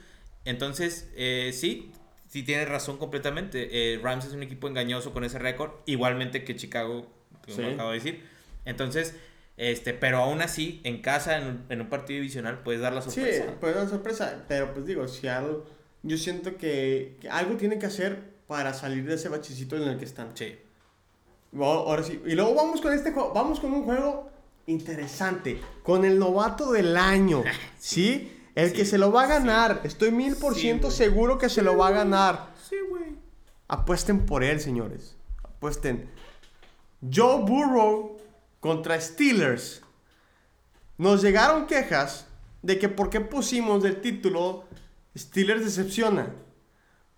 [0.46, 1.92] Entonces, eh, sí,
[2.28, 3.94] sí tienes razón completamente.
[3.94, 7.08] Eh, Rams es un equipo engañoso con ese récord, igualmente que Chicago,
[7.46, 7.64] como Sí.
[7.74, 8.24] acabo de decir.
[8.66, 9.16] Entonces,
[9.58, 13.02] este, pero aún así, en casa, en un, en un partido divisional, puedes dar la
[13.02, 13.46] Sí, sorpresa.
[13.60, 14.46] puede dar sorpresa.
[14.48, 15.66] Pero pues digo, si algo.
[16.02, 19.98] Yo siento que, que algo tiene que hacer para salir de ese bachecito en el
[19.98, 20.32] que están.
[20.36, 20.56] Sí.
[21.52, 22.22] Bueno, Ahora sí.
[22.26, 23.34] Y luego vamos con este juego.
[23.34, 24.30] Vamos con un juego
[24.68, 25.60] interesante.
[25.84, 27.44] Con el novato del año.
[27.80, 28.32] ¿Sí?
[28.56, 29.34] El que se lo va a sí.
[29.34, 29.82] ganar.
[29.84, 32.54] Estoy mil por ciento seguro que se lo va a ganar.
[32.68, 33.16] Sí, güey.
[33.68, 35.16] Apuesten por él, señores.
[35.44, 36.10] Apuesten.
[37.14, 38.18] Joe Burrow
[38.60, 39.82] contra Steelers.
[40.98, 42.28] Nos llegaron quejas
[42.62, 44.66] de que por qué pusimos del título
[45.18, 46.34] Steelers decepciona.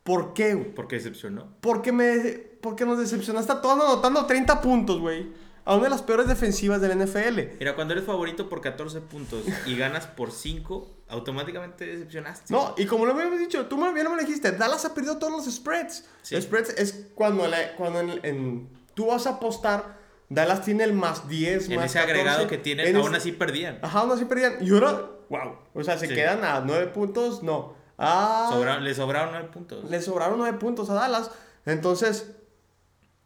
[0.04, 0.74] ¿Por qué, güey?
[0.74, 1.48] Porque decepcionó.
[1.62, 2.20] Porque, me,
[2.62, 5.32] porque nos decepcionaste a todos anotando 30 puntos, güey.
[5.64, 7.58] A una de las peores defensivas del NFL.
[7.60, 12.52] Mira, cuando eres favorito por 14 puntos y ganas por 5, automáticamente decepcionaste.
[12.52, 15.32] No, y como lo habíamos dicho, tú bien me lo dijiste, Dallas ha perdido todos
[15.46, 16.06] los spreads.
[16.24, 16.42] Sí.
[16.42, 19.98] Spreads es cuando, la- cuando en, en- tú vas a apostar,
[20.30, 23.18] Dallas tiene el más 10, en más ese agregado 14, que tienen, en aún ese-
[23.18, 23.78] así perdían.
[23.84, 24.58] Ajá, aún así perdían.
[24.62, 25.58] Y ahora, wow.
[25.76, 26.16] O sea, se Sí.
[26.16, 27.76] quedan a 9 puntos, no.
[28.00, 29.88] Ah, Sobra- le sobraron 9 puntos.
[29.88, 31.30] le sobraron 9 puntos a Dallas.
[31.68, 32.32] Entonces,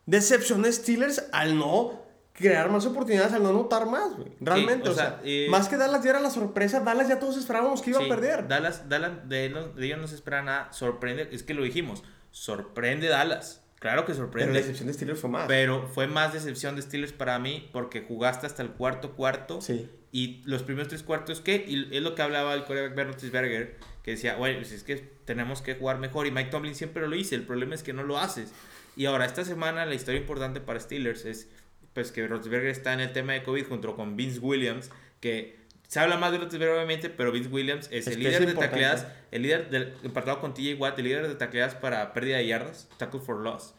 [0.05, 2.03] decepcioné Steelers al no
[2.37, 4.29] crear más oportunidades al no notar más, güey.
[4.41, 7.19] Realmente, o o, sea, sea, eh, más que Dallas ya era la sorpresa, Dallas ya
[7.19, 8.47] todos esperábamos que iba Sí, a perder.
[8.47, 10.71] Dallas, Dallas de, ellos- de ellos no se espera nada.
[10.73, 12.03] Sorprende, es que lo dijimos.
[12.31, 13.61] Sorprende Dallas.
[13.79, 14.53] Claro que Pero sorprende.
[14.53, 15.47] la excepción de Steelers fue más.
[15.47, 19.61] Pero fue más decepción de Steelers para mí porque jugaste hasta el cuarto cuarto.
[19.61, 19.89] Sí.
[20.11, 21.63] Y los primeros tres cuartos, ¿qué?
[21.67, 24.95] Y es lo que hablaba el coreback Roethlisberger, que decía, bueno, pues es que
[25.25, 26.25] tenemos que jugar mejor.
[26.27, 28.51] Y Mike Tomlin siempre lo dice, el problema es que no lo haces.
[28.95, 31.49] Y ahora, esta semana, la historia importante para Steelers es
[31.95, 35.55] pues que Roethlisberger está en el tema de COVID junto con Vince Williams, que
[35.87, 38.53] se habla más de Roethlisberger obviamente, pero Vince Williams es, Es el es líder de
[38.53, 42.45] tacleadas, el líder del empatado con TJ Watt, el líder de tacleadas para pérdida de
[42.45, 43.73] yardas, tackle for loss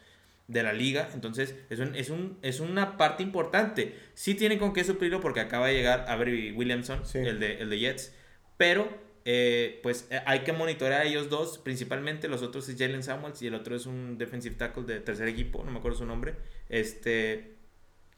[0.47, 1.09] de la liga.
[1.13, 3.95] Entonces, es, un, es, un, es una parte importante.
[4.13, 7.19] Sí tienen con qué suplirlo porque acaba de llegar Avery Williamson, Sí.
[7.19, 8.13] el, de, el de Jets.
[8.55, 8.87] Pero,
[9.25, 11.57] eh, pues hay que monitorear a ellos dos.
[11.57, 15.27] Principalmente los otros es Jalen Samuels y el otro es un defensive tackle de tercer
[15.27, 15.63] equipo.
[15.65, 16.35] No me acuerdo su nombre.
[16.69, 17.56] Este,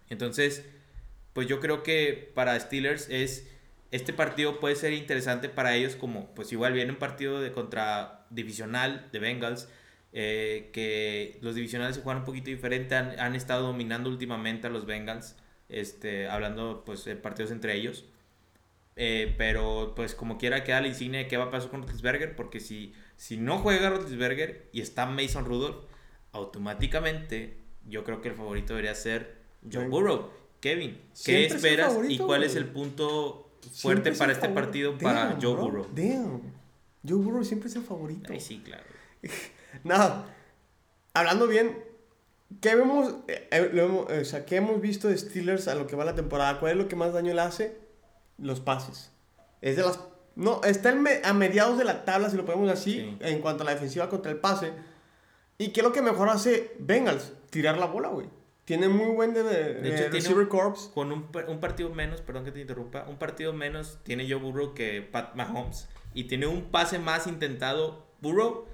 [0.09, 0.65] entonces,
[1.33, 3.47] pues yo creo que para Steelers es...
[3.91, 8.27] Este partido puede ser interesante para ellos como, pues igual viene un partido de contra
[8.29, 9.67] divisional de Bengals,
[10.13, 14.69] eh, que los divisionales se juegan un poquito diferente, han, han estado dominando últimamente a
[14.69, 15.35] los Bengals,
[15.69, 18.05] este, hablando pues de partidos entre ellos.
[19.01, 22.35] Eh, pero pues como quiera queda la insignia de qué va a pasar con Roethlisberger,
[22.35, 25.85] porque si, si no juega Roethlisberger y está Mason Rudolph,
[26.33, 29.38] automáticamente yo creo que el favorito debería ser
[29.71, 30.29] Joe Burrow.
[30.59, 34.49] Kevin, ¿qué Siempre esperas y favorito, cuál es el punto Siempre fuerte es para este
[34.49, 35.87] partido para Damn, Joe bro, Burrow?
[35.93, 36.41] Damn.
[37.07, 38.33] Joe Burrow siempre es el favorito.
[38.33, 38.83] Ay, sí, claro.
[39.85, 40.25] Nada,
[41.13, 41.81] hablando bien,
[42.59, 45.87] ¿qué vemos, eh, eh, lo hemos- o sea, ¿qué hemos visto de Steelers a lo
[45.87, 46.59] que va la temporada?
[46.59, 47.77] ¿Cuál es lo que más daño le hace?
[48.37, 49.11] Los pases.
[49.61, 49.99] Es de las...
[50.35, 53.17] No, está me- a mediados de la tabla, si lo podemos así, Sí.
[53.21, 54.71] en cuanto a la defensiva contra el pase.
[55.57, 57.31] ¿Y qué es lo que mejor hace Bengals?
[57.49, 58.27] Tirar la bola, güey.
[58.69, 60.91] Tiene muy buen de, de De hecho, tiene receiver un- corps.
[60.93, 64.75] Con un, un partido menos, perdón que te interrumpa, un partido menos tiene Joe Burrow
[64.75, 65.87] que Pat Mahomes.
[66.13, 68.65] Y tiene un pase más intentado Burrow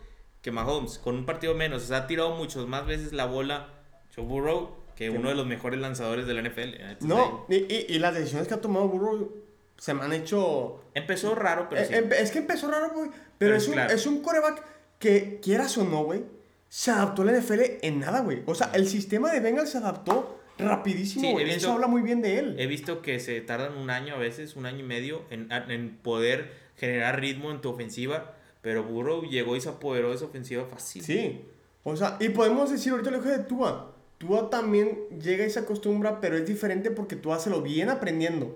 [0.42, 1.84] que Mahomes, con un partido menos.
[1.84, 3.70] O sea, ha tirado muchas más veces la bola
[4.14, 6.60] Joe Burrow que uno de los mejores lanzadores de la NFL.
[6.82, 9.34] Entonces, No, y, y, y las decisiones que ha tomado Burrow
[9.78, 10.82] se me han hecho...
[10.94, 11.94] Empezó raro, pero Eh, sí.
[12.18, 13.10] es que empezó raro, güey.
[13.10, 13.94] Pero, Pero es, es un, claro.
[13.94, 14.64] es un coreback
[15.00, 16.24] que, quieras o no, güey,
[16.70, 18.44] se adaptó la NFL en nada, güey.
[18.46, 21.46] O sea, el sistema de Bengals se adaptó rapidísimo, Sí, güey.
[21.46, 22.56] visto- Eso habla muy bien de él.
[22.60, 25.98] He visto que se tardan un año a veces, un año y medio, en, en
[26.02, 28.34] poder generar ritmo en tu ofensiva.
[28.62, 31.04] Pero Burrow llegó y se apoderó de esa ofensiva fácil.
[31.04, 31.46] Sí.
[31.84, 33.92] O sea, y podemos decir ahorita lo que de Tua.
[34.18, 38.56] Tua también llega y se acostumbra, pero es diferente porque Tua se lo viene aprendiendo.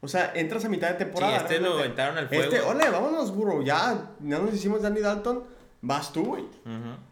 [0.00, 1.36] O sea, entras a mitad de Sí, temporada.
[1.36, 2.44] este lo aventaron al fuego.
[2.44, 3.60] Este, ole, vámonos, burro.
[3.62, 5.44] Ya, ya nos hicimos Danny Dalton.
[5.82, 6.44] Vas tú, güey.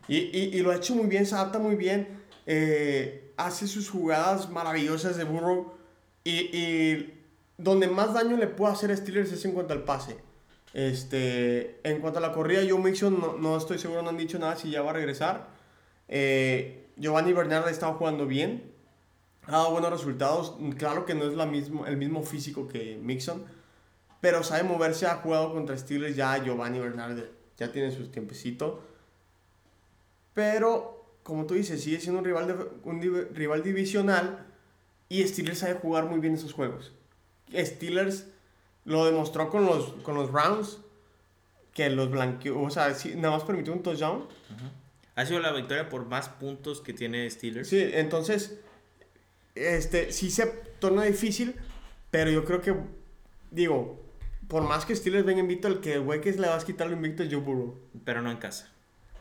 [0.08, 2.08] Y, y, y lo ha hecho muy bien, se adapta muy bien.
[2.46, 5.72] eh, hace sus jugadas maravillosas de Burrow.
[6.24, 7.14] Y, y
[7.56, 10.16] donde más daño le puede hacer a Steelers es en cuanto al pase.
[10.74, 14.38] Este, en cuanto a la corrida, Joe Mixon, no, no estoy seguro, no han dicho
[14.38, 15.48] nada si ya va a regresar.
[16.08, 18.70] Eh, Giovanni Bernard ha estado jugando bien.
[19.46, 20.56] Ha dado buenos resultados.
[20.76, 23.44] Claro que no es la mismo, el mismo físico que Mixon.
[24.20, 27.18] Pero sabe moverse, ha jugado contra Steelers ya Giovanni Bernard.
[27.58, 28.82] Ya tiene su tiempecito.
[30.32, 34.46] Pero, como tú dices, sigue siendo un rival, de, un rival divisional.
[35.08, 36.92] Y Steelers sabe jugar muy bien esos juegos.
[37.52, 38.26] Steelers
[38.84, 40.78] lo demostró con los, con los Browns.
[41.74, 42.60] Que los blanqueó.
[42.60, 44.26] O sea, sí, nada más permitió un touchdown.
[45.16, 47.68] Ha sido la victoria por más puntos que tiene Steelers.
[47.68, 48.60] Sí, entonces.
[49.56, 50.46] Este, sí se
[50.78, 51.56] torna difícil.
[52.10, 52.74] Pero yo creo que.
[53.50, 54.07] Digo,
[54.48, 56.94] por más que Steelers venga invicto, el que güey que le vas a quitar lo
[56.94, 57.78] invicto es Joe Burrow.
[58.04, 58.72] Pero no en casa.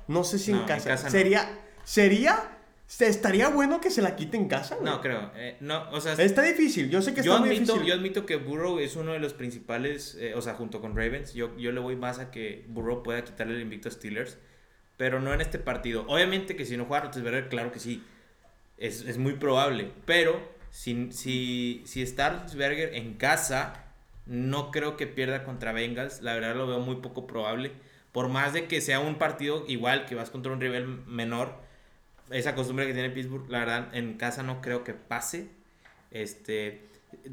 [0.07, 0.89] No sé si No, en en casa.
[0.89, 1.11] casa no.
[1.11, 1.49] sería.
[1.83, 2.51] Sería.
[2.87, 4.85] se- Estaría bueno que se la quite en casa, güey.
[4.89, 5.31] No, creo.
[5.35, 6.89] eh, no, o sea, Está difícil.
[6.89, 7.87] Yo sé que yo está muy admito, difícil.
[7.89, 11.33] yo admito que Burrow es uno de los principales, eh, o sea, junto con Ravens,
[11.33, 14.37] yo, yo le voy más a que Burrow pueda quitarle el invicto a Steelers,
[14.95, 16.05] pero no en este partido.
[16.07, 18.03] Obviamente que si no juega Roethlisberger, claro que sí,
[18.77, 20.39] es, es muy probable, pero
[20.71, 22.01] si, si, si
[22.95, 23.86] en casa,
[24.27, 27.71] no creo que pierda contra Bengals, la verdad lo veo muy poco probable,
[28.11, 31.55] por más de que sea un partido igual, que vas contra un rival menor,
[32.29, 35.47] esa costumbre que tiene Pittsburgh, la verdad, en casa no creo que pase.
[36.11, 36.81] Este,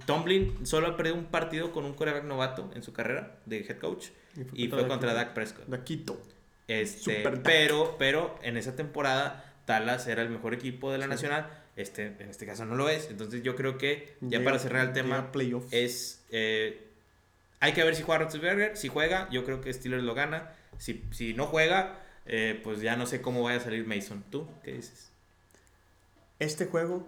[0.07, 3.79] Tomlin solo ha perdido un partido con un coreback novato en su carrera de head
[3.79, 4.09] coach
[4.53, 5.67] y fue contra Dak Prescott.
[5.67, 6.21] Daquito.
[6.69, 11.11] Este, Super pero, pero en esa temporada Dallas era el mejor equipo de la Sí.
[11.11, 11.64] nacional.
[11.77, 13.09] Este, en este caso no lo es.
[13.11, 15.31] Entonces yo creo que ya Llega- para cerrar el tema
[15.73, 16.87] es eh,
[17.61, 18.77] hay que ver si juega Roethlisberger.
[18.77, 20.53] Si juega, yo creo que Steelers lo gana.
[20.79, 24.23] Si, si no juega, eh, pues ya no sé cómo vaya a salir Mason.
[24.31, 25.11] ¿Tú qué dices?
[26.39, 27.07] Este juego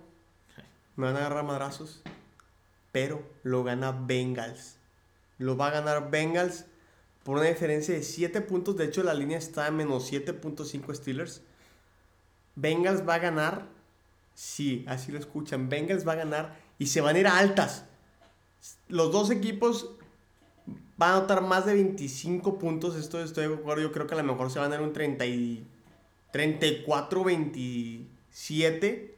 [0.97, 2.03] me van a agarrar madrazos,
[2.93, 4.77] pero lo gana Bengals.
[5.39, 6.65] Lo va a ganar Bengals
[7.23, 8.77] por una diferencia de 7 puntos.
[8.77, 11.43] De hecho, la línea está en menos 7.5 Steelers.
[12.55, 13.76] Bengals va a ganar.
[14.37, 15.69] Sí, así lo escuchan.
[15.71, 17.87] Bengals va a ganar y se van a ir a altas.
[18.89, 19.93] Los dos equipos
[20.99, 22.97] van a anotar más de 25 puntos.
[22.97, 23.83] Esto estoy de acuerdo.
[23.83, 25.67] Yo creo que a lo mejor se van a dar un 30 y
[26.35, 29.11] 34-27.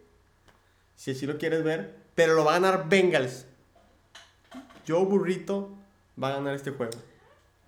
[0.95, 1.97] Si así lo quieres ver.
[2.15, 3.47] Pero lo va a ganar Bengals.
[4.87, 5.77] Joe Burrito
[6.23, 6.97] va a ganar este juego.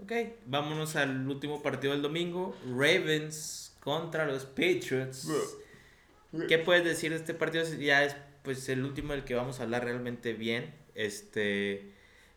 [0.01, 0.13] Ok,
[0.47, 2.55] vámonos al último partido del domingo.
[2.65, 5.27] Ravens contra los Patriots.
[6.49, 7.65] ¿Qué puedes decir de este partido?
[7.79, 10.75] Ya es pues el último del que vamos a hablar realmente bien.
[10.95, 11.93] Este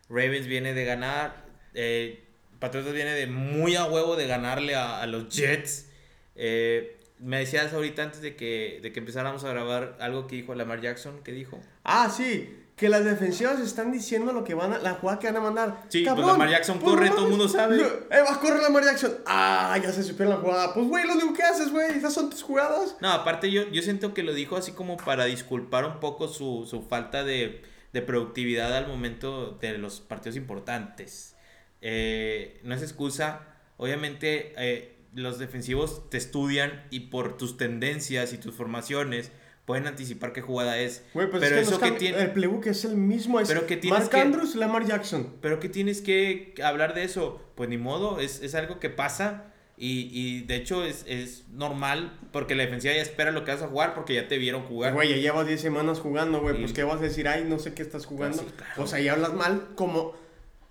[0.09, 1.45] Ravens viene de ganar.
[1.73, 2.23] Eh,
[2.59, 5.89] Patriotas viene de muy a huevo de ganarle a, los Jets.
[6.35, 10.55] Eh, me decías ahorita antes de que, de que empezáramos a grabar algo que dijo
[10.55, 11.21] Lamar Jackson.
[11.23, 11.61] ¿Qué dijo?
[11.83, 15.37] Ah, sí que las defensivas están diciendo lo que van a, la jugada que van
[15.37, 15.85] a mandar.
[15.89, 17.79] Sí, pues Lamar Jackson pues corre, todo el mundo sabe.
[17.79, 19.13] Eh, va a correr Lamar Jackson.
[19.27, 20.73] Ah, ya se supiera la jugada.
[20.73, 22.95] Pues, güey, lo único que haces, güey, esas son tus jugadas.
[22.99, 26.65] No, aparte yo, yo siento que lo dijo así como para disculpar un poco su,
[26.67, 27.61] su falta de,
[27.93, 31.35] de, productividad al momento de los partidos importantes.
[31.81, 33.41] Eh, no es excusa.
[33.77, 39.31] Obviamente, eh, los defensivos te estudian y por tus tendencias y tus formaciones
[39.65, 41.03] pueden anticipar qué jugada es.
[41.13, 42.21] Pues pero eso que tiene...
[42.21, 44.19] El playbook es el mismo, es pero que Mark que...
[44.19, 45.33] Andrews, Lamar Jackson.
[45.41, 49.53] Pero que tienes que hablar de eso, pues ni modo, es, es algo que pasa
[49.75, 53.63] y, y de hecho es, es, normal porque la defensiva ya espera lo que vas
[53.63, 54.93] a jugar porque ya te vieron jugar.
[54.93, 57.73] Güey, ya llevas 10 semanas jugando, güey, pues qué vas a decir, ay, no sé
[57.73, 58.43] qué estás jugando.
[58.77, 60.13] O sea, y hablas mal como...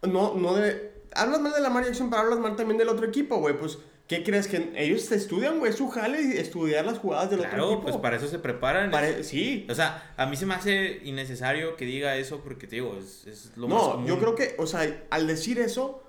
[0.02, 0.92] No, no de...
[1.14, 4.24] Hablas mal de Lamar Jackson, pero hablas mal también del otro equipo, güey, pues ¿Qué
[4.24, 5.72] crees que ellos estudian, güey?
[5.72, 7.82] su jale y estudiar las jugadas del otro equipo.
[7.82, 8.92] pues para eso se preparan.
[9.24, 9.66] sí.
[9.70, 13.26] O sea, a mí se me hace innecesario que diga eso porque te digo, es,
[13.26, 16.02] es lo más No, yo creo que, o sea, al decir eso,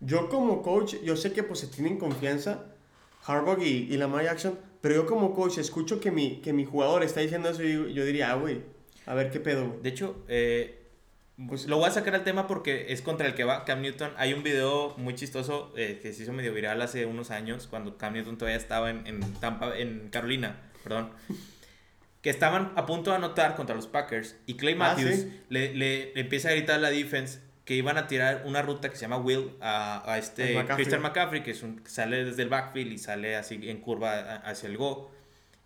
[0.00, 2.64] yo como coach, yo sé que pues se tienen confianza,
[3.26, 7.02] Harbaugh y, y Lamar Jackson, pero yo como coach escucho que mi, que mi jugador
[7.02, 8.62] está diciendo eso y yo, diría, ah, güey,
[9.06, 10.83] a ver qué pedo, De hecho, eh,
[11.48, 14.12] pues lo voy a sacar al tema porque es contra el que va Cam Newton.
[14.16, 17.96] Hay un video muy chistoso eh, que se hizo medio viral hace unos años cuando
[17.96, 21.10] Cam Newton todavía estaba en, en Tampa, en Carolina, perdón.
[22.22, 26.18] que estaban a punto de anotar contra los Packers y Clay ah, Matthews le, le,
[26.18, 29.16] empieza a gritar a la defense que iban a tirar una ruta que se llama
[29.16, 33.36] Will a, a este Christian McCaffrey, que es un, sale desde el backfield y sale
[33.36, 35.10] así en curva hacia el go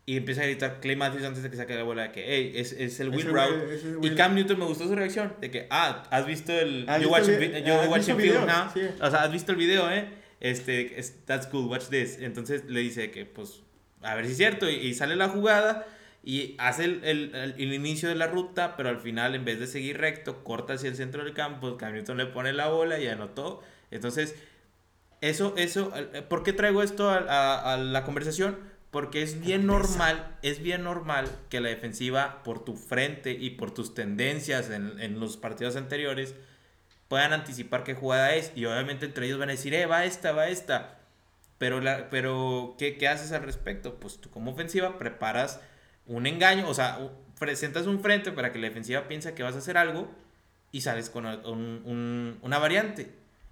[0.09, 2.53] y empieza a gritar Clay Matthews antes de que saque la bola de que, hey,
[2.55, 4.07] es, es el Will Route.
[4.07, 6.87] Y Cam Newton me gustó su reacción de que, ah, has visto el.
[7.03, 8.73] yo watch, el video, ¿no?
[9.03, 10.09] O sea, has visto el video, ¿eh?
[10.41, 12.21] Este, that's cool, watch this.
[12.23, 13.61] Entonces le dice que, pues,
[14.01, 14.71] a ver si es cierto.
[14.71, 15.87] Y, sale la jugada
[16.25, 19.67] y hace el, el, el, inicio de la ruta, pero al final, en vez de
[19.67, 21.77] seguir recto, corta hacia el centro del campo.
[21.77, 23.63] Cam Newton le pone la bola y anotó.
[23.91, 24.37] Entonces,
[25.21, 25.93] eso, eso,
[26.31, 28.78] ¿por qué traigo esto a, a, a la conversación?
[28.91, 33.73] Porque es bien normal, es bien normal que la defensiva, por tu frente y por
[33.73, 36.35] tus tendencias en, en, los partidos anteriores,
[37.09, 38.53] puedan anticipar qué jugada es.
[38.55, 41.01] Y obviamente entre ellos van a decir, eh, va esta, va esta.
[41.59, 44.01] Pero, la, pero ¿qué, ¿qué haces al respecto?
[44.01, 45.61] Pues tú como ofensiva preparas
[46.07, 46.99] un engaño, o sea,
[47.39, 50.09] presentas un frente para que la defensiva piense que vas a hacer algo
[50.73, 53.11] y sales con un, un, una variante.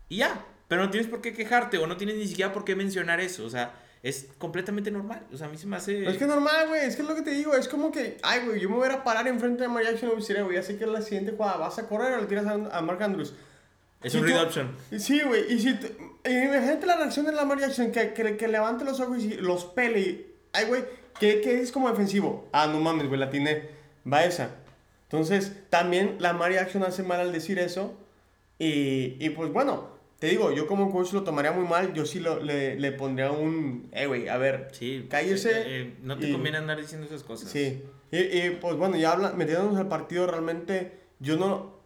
[0.09, 2.75] Y ya, pero no tienes por qué quejarte o no tienes ni siquiera por qué
[2.77, 3.45] mencionar eso.
[3.45, 5.27] O sea, es completamente normal.
[5.33, 6.07] O sea, a mí se me hace.
[6.07, 6.83] es que es normal, güey.
[6.83, 7.55] Es que es lo que te digo.
[7.55, 10.43] Es como que, ay, güey, yo me voy a parar enfrente de María Jackson y
[10.43, 11.57] güey, ya sé que es la siguiente jugada.
[11.57, 13.35] ¿Vas a correr o le tiras a, Mark Andrews?
[14.03, 14.77] Es un read option.
[14.99, 15.53] Sí, güey.
[15.53, 15.71] Y si.
[16.25, 19.65] imagínate la reacción de la Lamar Jackson que, que, que, levante los ojos y los
[19.65, 20.01] pele.
[20.01, 20.85] Y, ay, güey,
[21.19, 22.49] ¿qué, ¿qué, es como defensivo?
[22.53, 23.69] Ah, no mames, güey, la tiene.
[24.11, 24.51] Va esa.
[25.05, 27.99] Entonces, también la Lamar Jackson hace mal al decir eso.
[28.59, 31.93] Y, y pues bueno, te digo, yo como coach lo tomaría muy mal.
[31.93, 33.89] Yo sí lo, le, le pondría un.
[33.93, 34.69] Eh, güey, a ver.
[34.73, 35.51] Sí, cállese.
[35.51, 37.51] Eh, eh, no te conviene andar diciendo esas cosas.
[37.51, 37.83] Sí.
[38.11, 41.01] Y, y pues bueno, ya habla, metiéndonos al partido, realmente.
[41.19, 41.77] Yo no.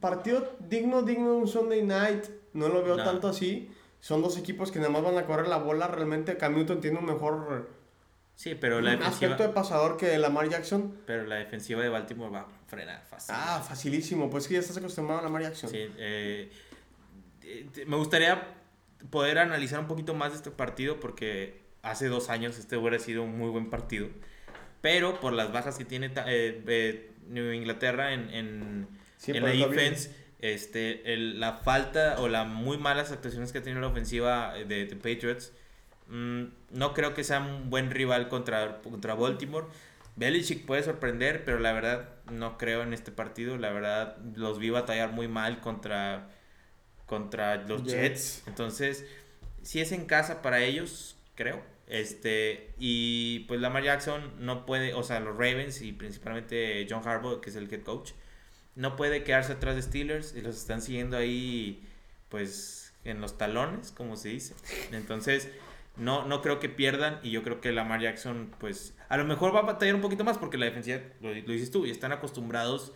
[0.00, 2.24] Partido digno, digno de un Sunday night.
[2.52, 3.70] No lo veo tanto así.
[4.00, 5.88] Son dos equipos que nada más van a correr la bola.
[5.88, 7.70] Realmente Cam Newton tiene un mejor.
[8.34, 9.32] Sí, pero la defensiva...
[9.32, 10.94] aspecto de pasador que Lamar Jackson.
[11.06, 13.34] Pero la defensiva de Baltimore va a frenar fácil.
[13.36, 14.28] Ah, facilísimo.
[14.28, 15.70] Pues que ya estás acostumbrado a Lamar Jackson.
[15.70, 16.50] Sí, eh,
[17.86, 18.54] me gustaría
[19.10, 23.22] poder analizar un poquito más de este partido porque hace dos años este hubiera sido
[23.22, 24.08] un muy buen partido.
[24.80, 28.88] Pero por las bajas que tiene eh, eh, New Inglaterra en, en,
[29.26, 34.54] la defense, este, la falta o las muy malas actuaciones que ha tenido la ofensiva
[34.54, 35.52] de, Patriots,
[36.08, 39.66] mm, no creo que sea un buen rival contra, contra Baltimore.
[40.16, 43.58] Belichick puede sorprender, pero la verdad no creo en este partido.
[43.58, 46.28] La verdad los vi batallar muy mal contra,
[47.06, 47.92] contra los Jets.
[47.94, 48.42] Jets.
[48.46, 49.06] Entonces,
[49.62, 51.62] si es en casa para ellos, creo.
[51.88, 57.40] Este, y pues Lamar Jackson no puede, o sea, los Ravens y principalmente John Harbaugh,
[57.40, 58.10] que es el head coach,
[58.74, 61.82] no puede quedarse atrás de Steelers y los están siguiendo ahí,
[62.28, 64.54] pues, en los talones, como se dice.
[64.90, 65.48] Entonces,
[65.96, 69.54] no, no creo que pierdan y yo creo que Lamar Jackson, pues, a lo mejor
[69.54, 72.10] va a batallar un poquito más porque la defensiva, lo, lo dices tú, y están
[72.10, 72.92] acostumbrados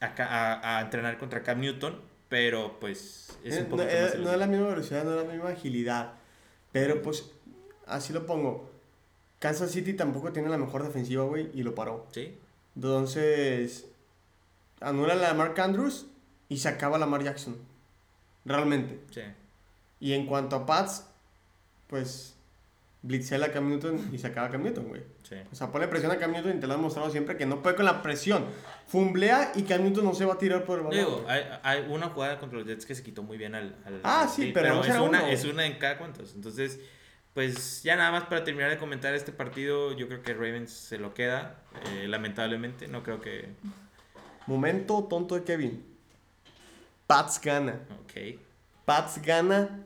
[0.00, 2.00] a, a- a entrenar contra Cam Newton,
[2.30, 5.26] pero pues es Eh, un poquito eh, más no es la misma velocidad, no es
[5.26, 6.14] la misma agilidad.
[6.72, 7.30] Pero pues,
[7.86, 8.70] así lo pongo.
[9.40, 12.06] Kansas City tampoco tiene la mejor defensiva, güey, y lo paró.
[12.12, 12.38] Sí,
[12.76, 13.86] Entonces,
[14.80, 16.06] anula la Mark Andrews
[16.48, 17.56] y se acaba la Mark Jackson.
[18.44, 19.00] Realmente.
[19.10, 19.22] sí.
[19.98, 21.04] Y en cuanto a Pats,
[21.88, 22.34] pues,
[23.02, 25.02] blitzela a Cam Newton y se acaba Cam Newton, güey.
[25.22, 25.36] Sí.
[25.50, 27.62] O sea, pone presión a Cam Newton y te lo han mostrado siempre que no
[27.62, 28.44] puede con la presión.
[28.88, 30.98] Fumblea y Cam Newton no se va a tirar por el balón.
[30.98, 33.76] Digo, hay, hay una jugada contra los Jets que se quitó muy bien al.
[33.84, 35.26] al- Ah, al- sí, pero es, una, uno.
[35.26, 36.34] es una en cada cuantos.
[36.34, 36.78] Entonces,
[37.32, 40.98] pues ya nada más para terminar de comentar este partido, yo creo que Ravens se
[40.98, 41.62] lo queda,
[41.94, 42.86] eh, lamentablemente.
[42.88, 43.48] No creo que.
[44.46, 45.84] Momento tonto de Kevin.
[47.06, 47.80] Pats gana.
[48.04, 48.38] Ok.
[48.84, 49.84] Pats gana.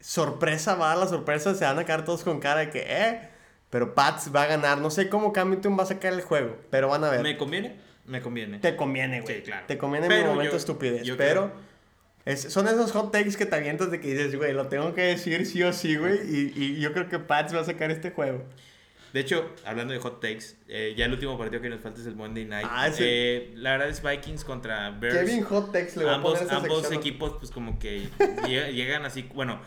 [0.00, 1.54] Sorpresa, va a la sorpresa.
[1.54, 3.28] Se van a quedar todos con cara de que, eh.
[3.70, 4.78] Pero Pats va a ganar.
[4.78, 6.56] No sé cómo Cam Newton va a sacar el juego.
[6.70, 7.22] Pero van a ver.
[7.22, 7.76] ¿Me conviene?
[8.06, 8.58] Me conviene.
[8.58, 9.36] Te conviene, güey.
[9.36, 9.66] Sí, claro.
[9.68, 11.02] Te conviene en mi Pero momento yo- estupidez.
[11.04, 14.52] yo pero creo- es- son esos hot takes que te avientas de que dices, güey,
[14.52, 16.18] lo tengo que decir sí o sí, güey.
[16.28, 18.42] Y, y yo creo que Pats va a sacar este juego.
[19.12, 22.06] De hecho, hablando de hot takes, eh, ya el último partido que nos falta es
[22.06, 22.66] el Monday Night.
[22.68, 23.02] Ah, sí.
[23.04, 25.18] Eh, la verdad es Vikings contra Bears.
[25.18, 27.00] Kevin Hot Takes le voy a ambos poner ambos sección.
[27.00, 28.08] equipos pues como que
[28.48, 29.60] llega- llegan así, bueno,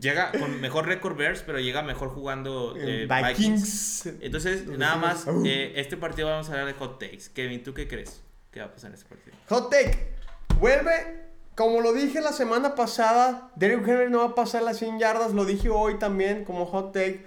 [0.00, 4.02] llega con mejor récord Bears, pero llega mejor jugando Eh, Vikings.
[4.04, 4.06] Vikings.
[4.22, 7.30] Entonces, nada más, eh, este partido vamos a hablar de hot takes.
[7.34, 8.22] Kevin, ¿tú qué crees?
[8.50, 9.36] ¿Qué va a pasar en este partido?
[9.48, 10.14] Hot take.
[10.58, 11.28] Vuelve.
[11.54, 15.32] Como lo dije la semana pasada, Derrick Henry no va a pasar las 100 yardas.
[15.34, 17.26] Lo dije hoy también como hot take.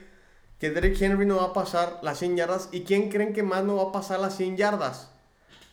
[0.57, 2.69] Que Derrick Henry no va a pasar las 100 yardas.
[2.71, 5.11] ¿Y quién creen que más no va a pasar las 100 yardas?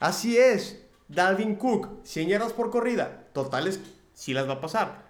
[0.01, 0.83] Así es.
[1.09, 3.24] Dalvin Cook, 100 yardas por corrida.
[3.33, 3.81] Totales,
[4.14, 5.03] sí las va a pasar.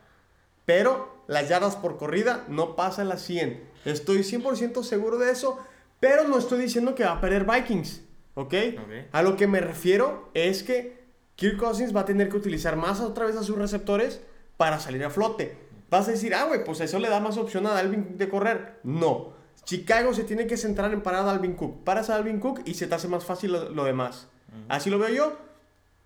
[0.67, 3.63] Pero las yardas por corrida no pasan las 100.
[3.85, 5.59] Estoy 100% seguro de eso.
[6.01, 8.03] Pero no estoy diciendo que va a perder Vikings.
[8.35, 8.55] ¿Ok?
[8.83, 8.93] Ok.
[9.13, 10.99] A lo que me refiero es que
[11.37, 14.21] Kirk Cousins va a tener que utilizar más otra vez a sus receptores
[14.57, 15.57] para salir a flote.
[15.91, 18.81] Vas a decir, ah, güey, pues eso le da más opción a Dalvin de correr.
[18.83, 19.35] No.
[19.65, 21.85] Chicago se tiene que centrar en parar a Dalvin Cook.
[21.85, 24.29] Paras a Dalvin Cook y se te hace más fácil lo, lo demás.
[24.69, 25.37] Así lo veo yo.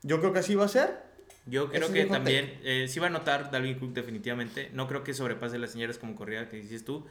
[0.03, 1.12] Yo creo que así va a ser.
[1.47, 4.71] Yo creo Ese que también eh, sí va a notar Dalvin Cook definitivamente.
[4.73, 7.07] No creo que sobrepase las señales como corrida que dices tú.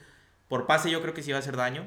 [0.47, 1.85] Por pase yo creo que sí va a hacer daño.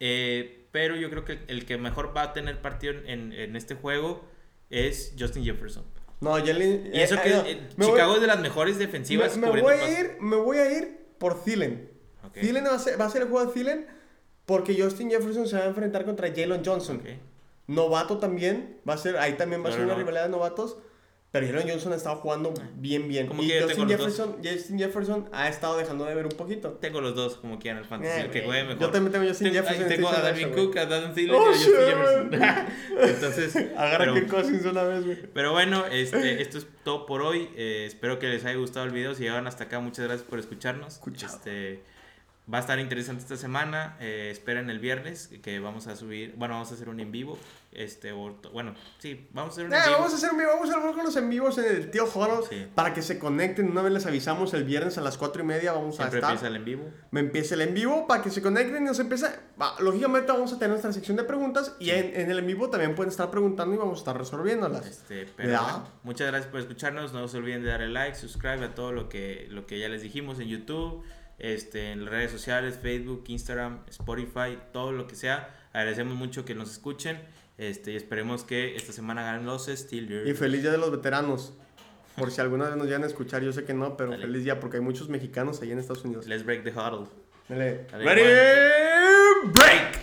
[0.00, 3.74] Eh, pero yo creo que el que mejor va a tener partido en, en este
[3.74, 4.24] juego
[4.70, 5.84] es Justin Jefferson.
[6.20, 6.90] No, ya le...
[6.92, 9.48] Y eso eh, que eh, eh, me voy- Chicago es de las mejores defensivas me,
[9.48, 11.90] voy a ir, me voy a ir por Thielen.
[12.26, 12.34] Ok.
[12.34, 13.86] Thielen va a, ser, va a ser el juego de Thielen
[14.44, 17.02] porque Justin Jefferson se va a enfrentar contra Jalen Johnson.
[17.66, 20.76] Novato también, va a ser, ahí también va a ser no, una rivalidad de novatos.
[21.32, 23.28] Pero Jalen Johnson ha estado jugando bien, bien.
[23.28, 23.88] Como y que Justin.
[23.88, 26.70] Jefferson, Justin Jefferson ha estado dejando de ver un poquito.
[26.80, 28.46] Tengo los dos como quieran el fantasy, Eh, el que güey.
[28.48, 28.80] juegue mejor.
[28.80, 31.44] Yo también tengo Justin Tengo- Jefferson ahí Tengo a Dalvin Cook, a Dan Thielen Oh,
[31.44, 32.40] y a Justin shit, Jefferson.
[33.00, 35.18] Entonces, Agarra Kirk Cousins una vez, güey.
[35.32, 37.48] Pero bueno, este, esto es todo por hoy.
[37.56, 39.14] Eh, espero que les haya gustado el video.
[39.14, 40.94] Si llegaron hasta acá, muchas gracias por escucharnos.
[40.94, 41.32] Escuchado.
[41.36, 41.82] Este,
[42.52, 43.96] va a estar interesante esta semana.
[44.00, 46.34] Eh, esperen el viernes que vamos a subir.
[46.36, 47.38] Bueno, vamos a hacer un en vivo.
[47.72, 49.96] Este, o- bueno, sí, vamos a hacer un en Eh, vivo.
[49.98, 52.04] vamos a hacer un vivo, vamos a hablar con los en vivos en el tío
[52.06, 52.66] Joro Sí.
[52.74, 53.70] para que se conecten.
[53.70, 56.30] Una vez les avisamos el viernes a las 4 y media vamos Siempre a estar.
[56.32, 56.90] empieza el en vivo.
[57.12, 59.32] Me empieza el en vivo para que se conecten y nos empieza.
[59.60, 62.70] va, lógicamente vamos a tener nuestra sección de preguntas y en, en el en vivo
[62.70, 64.86] también pueden estar preguntando y vamos a estar resolviéndolas.
[64.86, 67.12] Este, pero bueno, muchas gracias por escucharnos.
[67.12, 70.02] No se olviden de darle like, subscribe a todo lo que, lo que ya les
[70.02, 71.04] dijimos en YouTube,
[71.40, 75.54] este, en las redes sociales, Facebook, Instagram, Spotify, todo lo que sea.
[75.72, 77.20] Agradecemos mucho que nos escuchen.
[77.58, 80.28] Este, y esperemos que esta semana ganen los Steelers.
[80.28, 81.52] Y feliz día de los veteranos.
[82.16, 84.22] Por si alguna vez nos llegan a escuchar, yo sé que no, pero Dale.
[84.26, 86.26] feliz día porque hay muchos mexicanos ahí en Estados Unidos.
[86.26, 87.06] Let's break the huddle.
[87.48, 87.86] Dale.
[87.90, 89.99] Dale, Ready, break.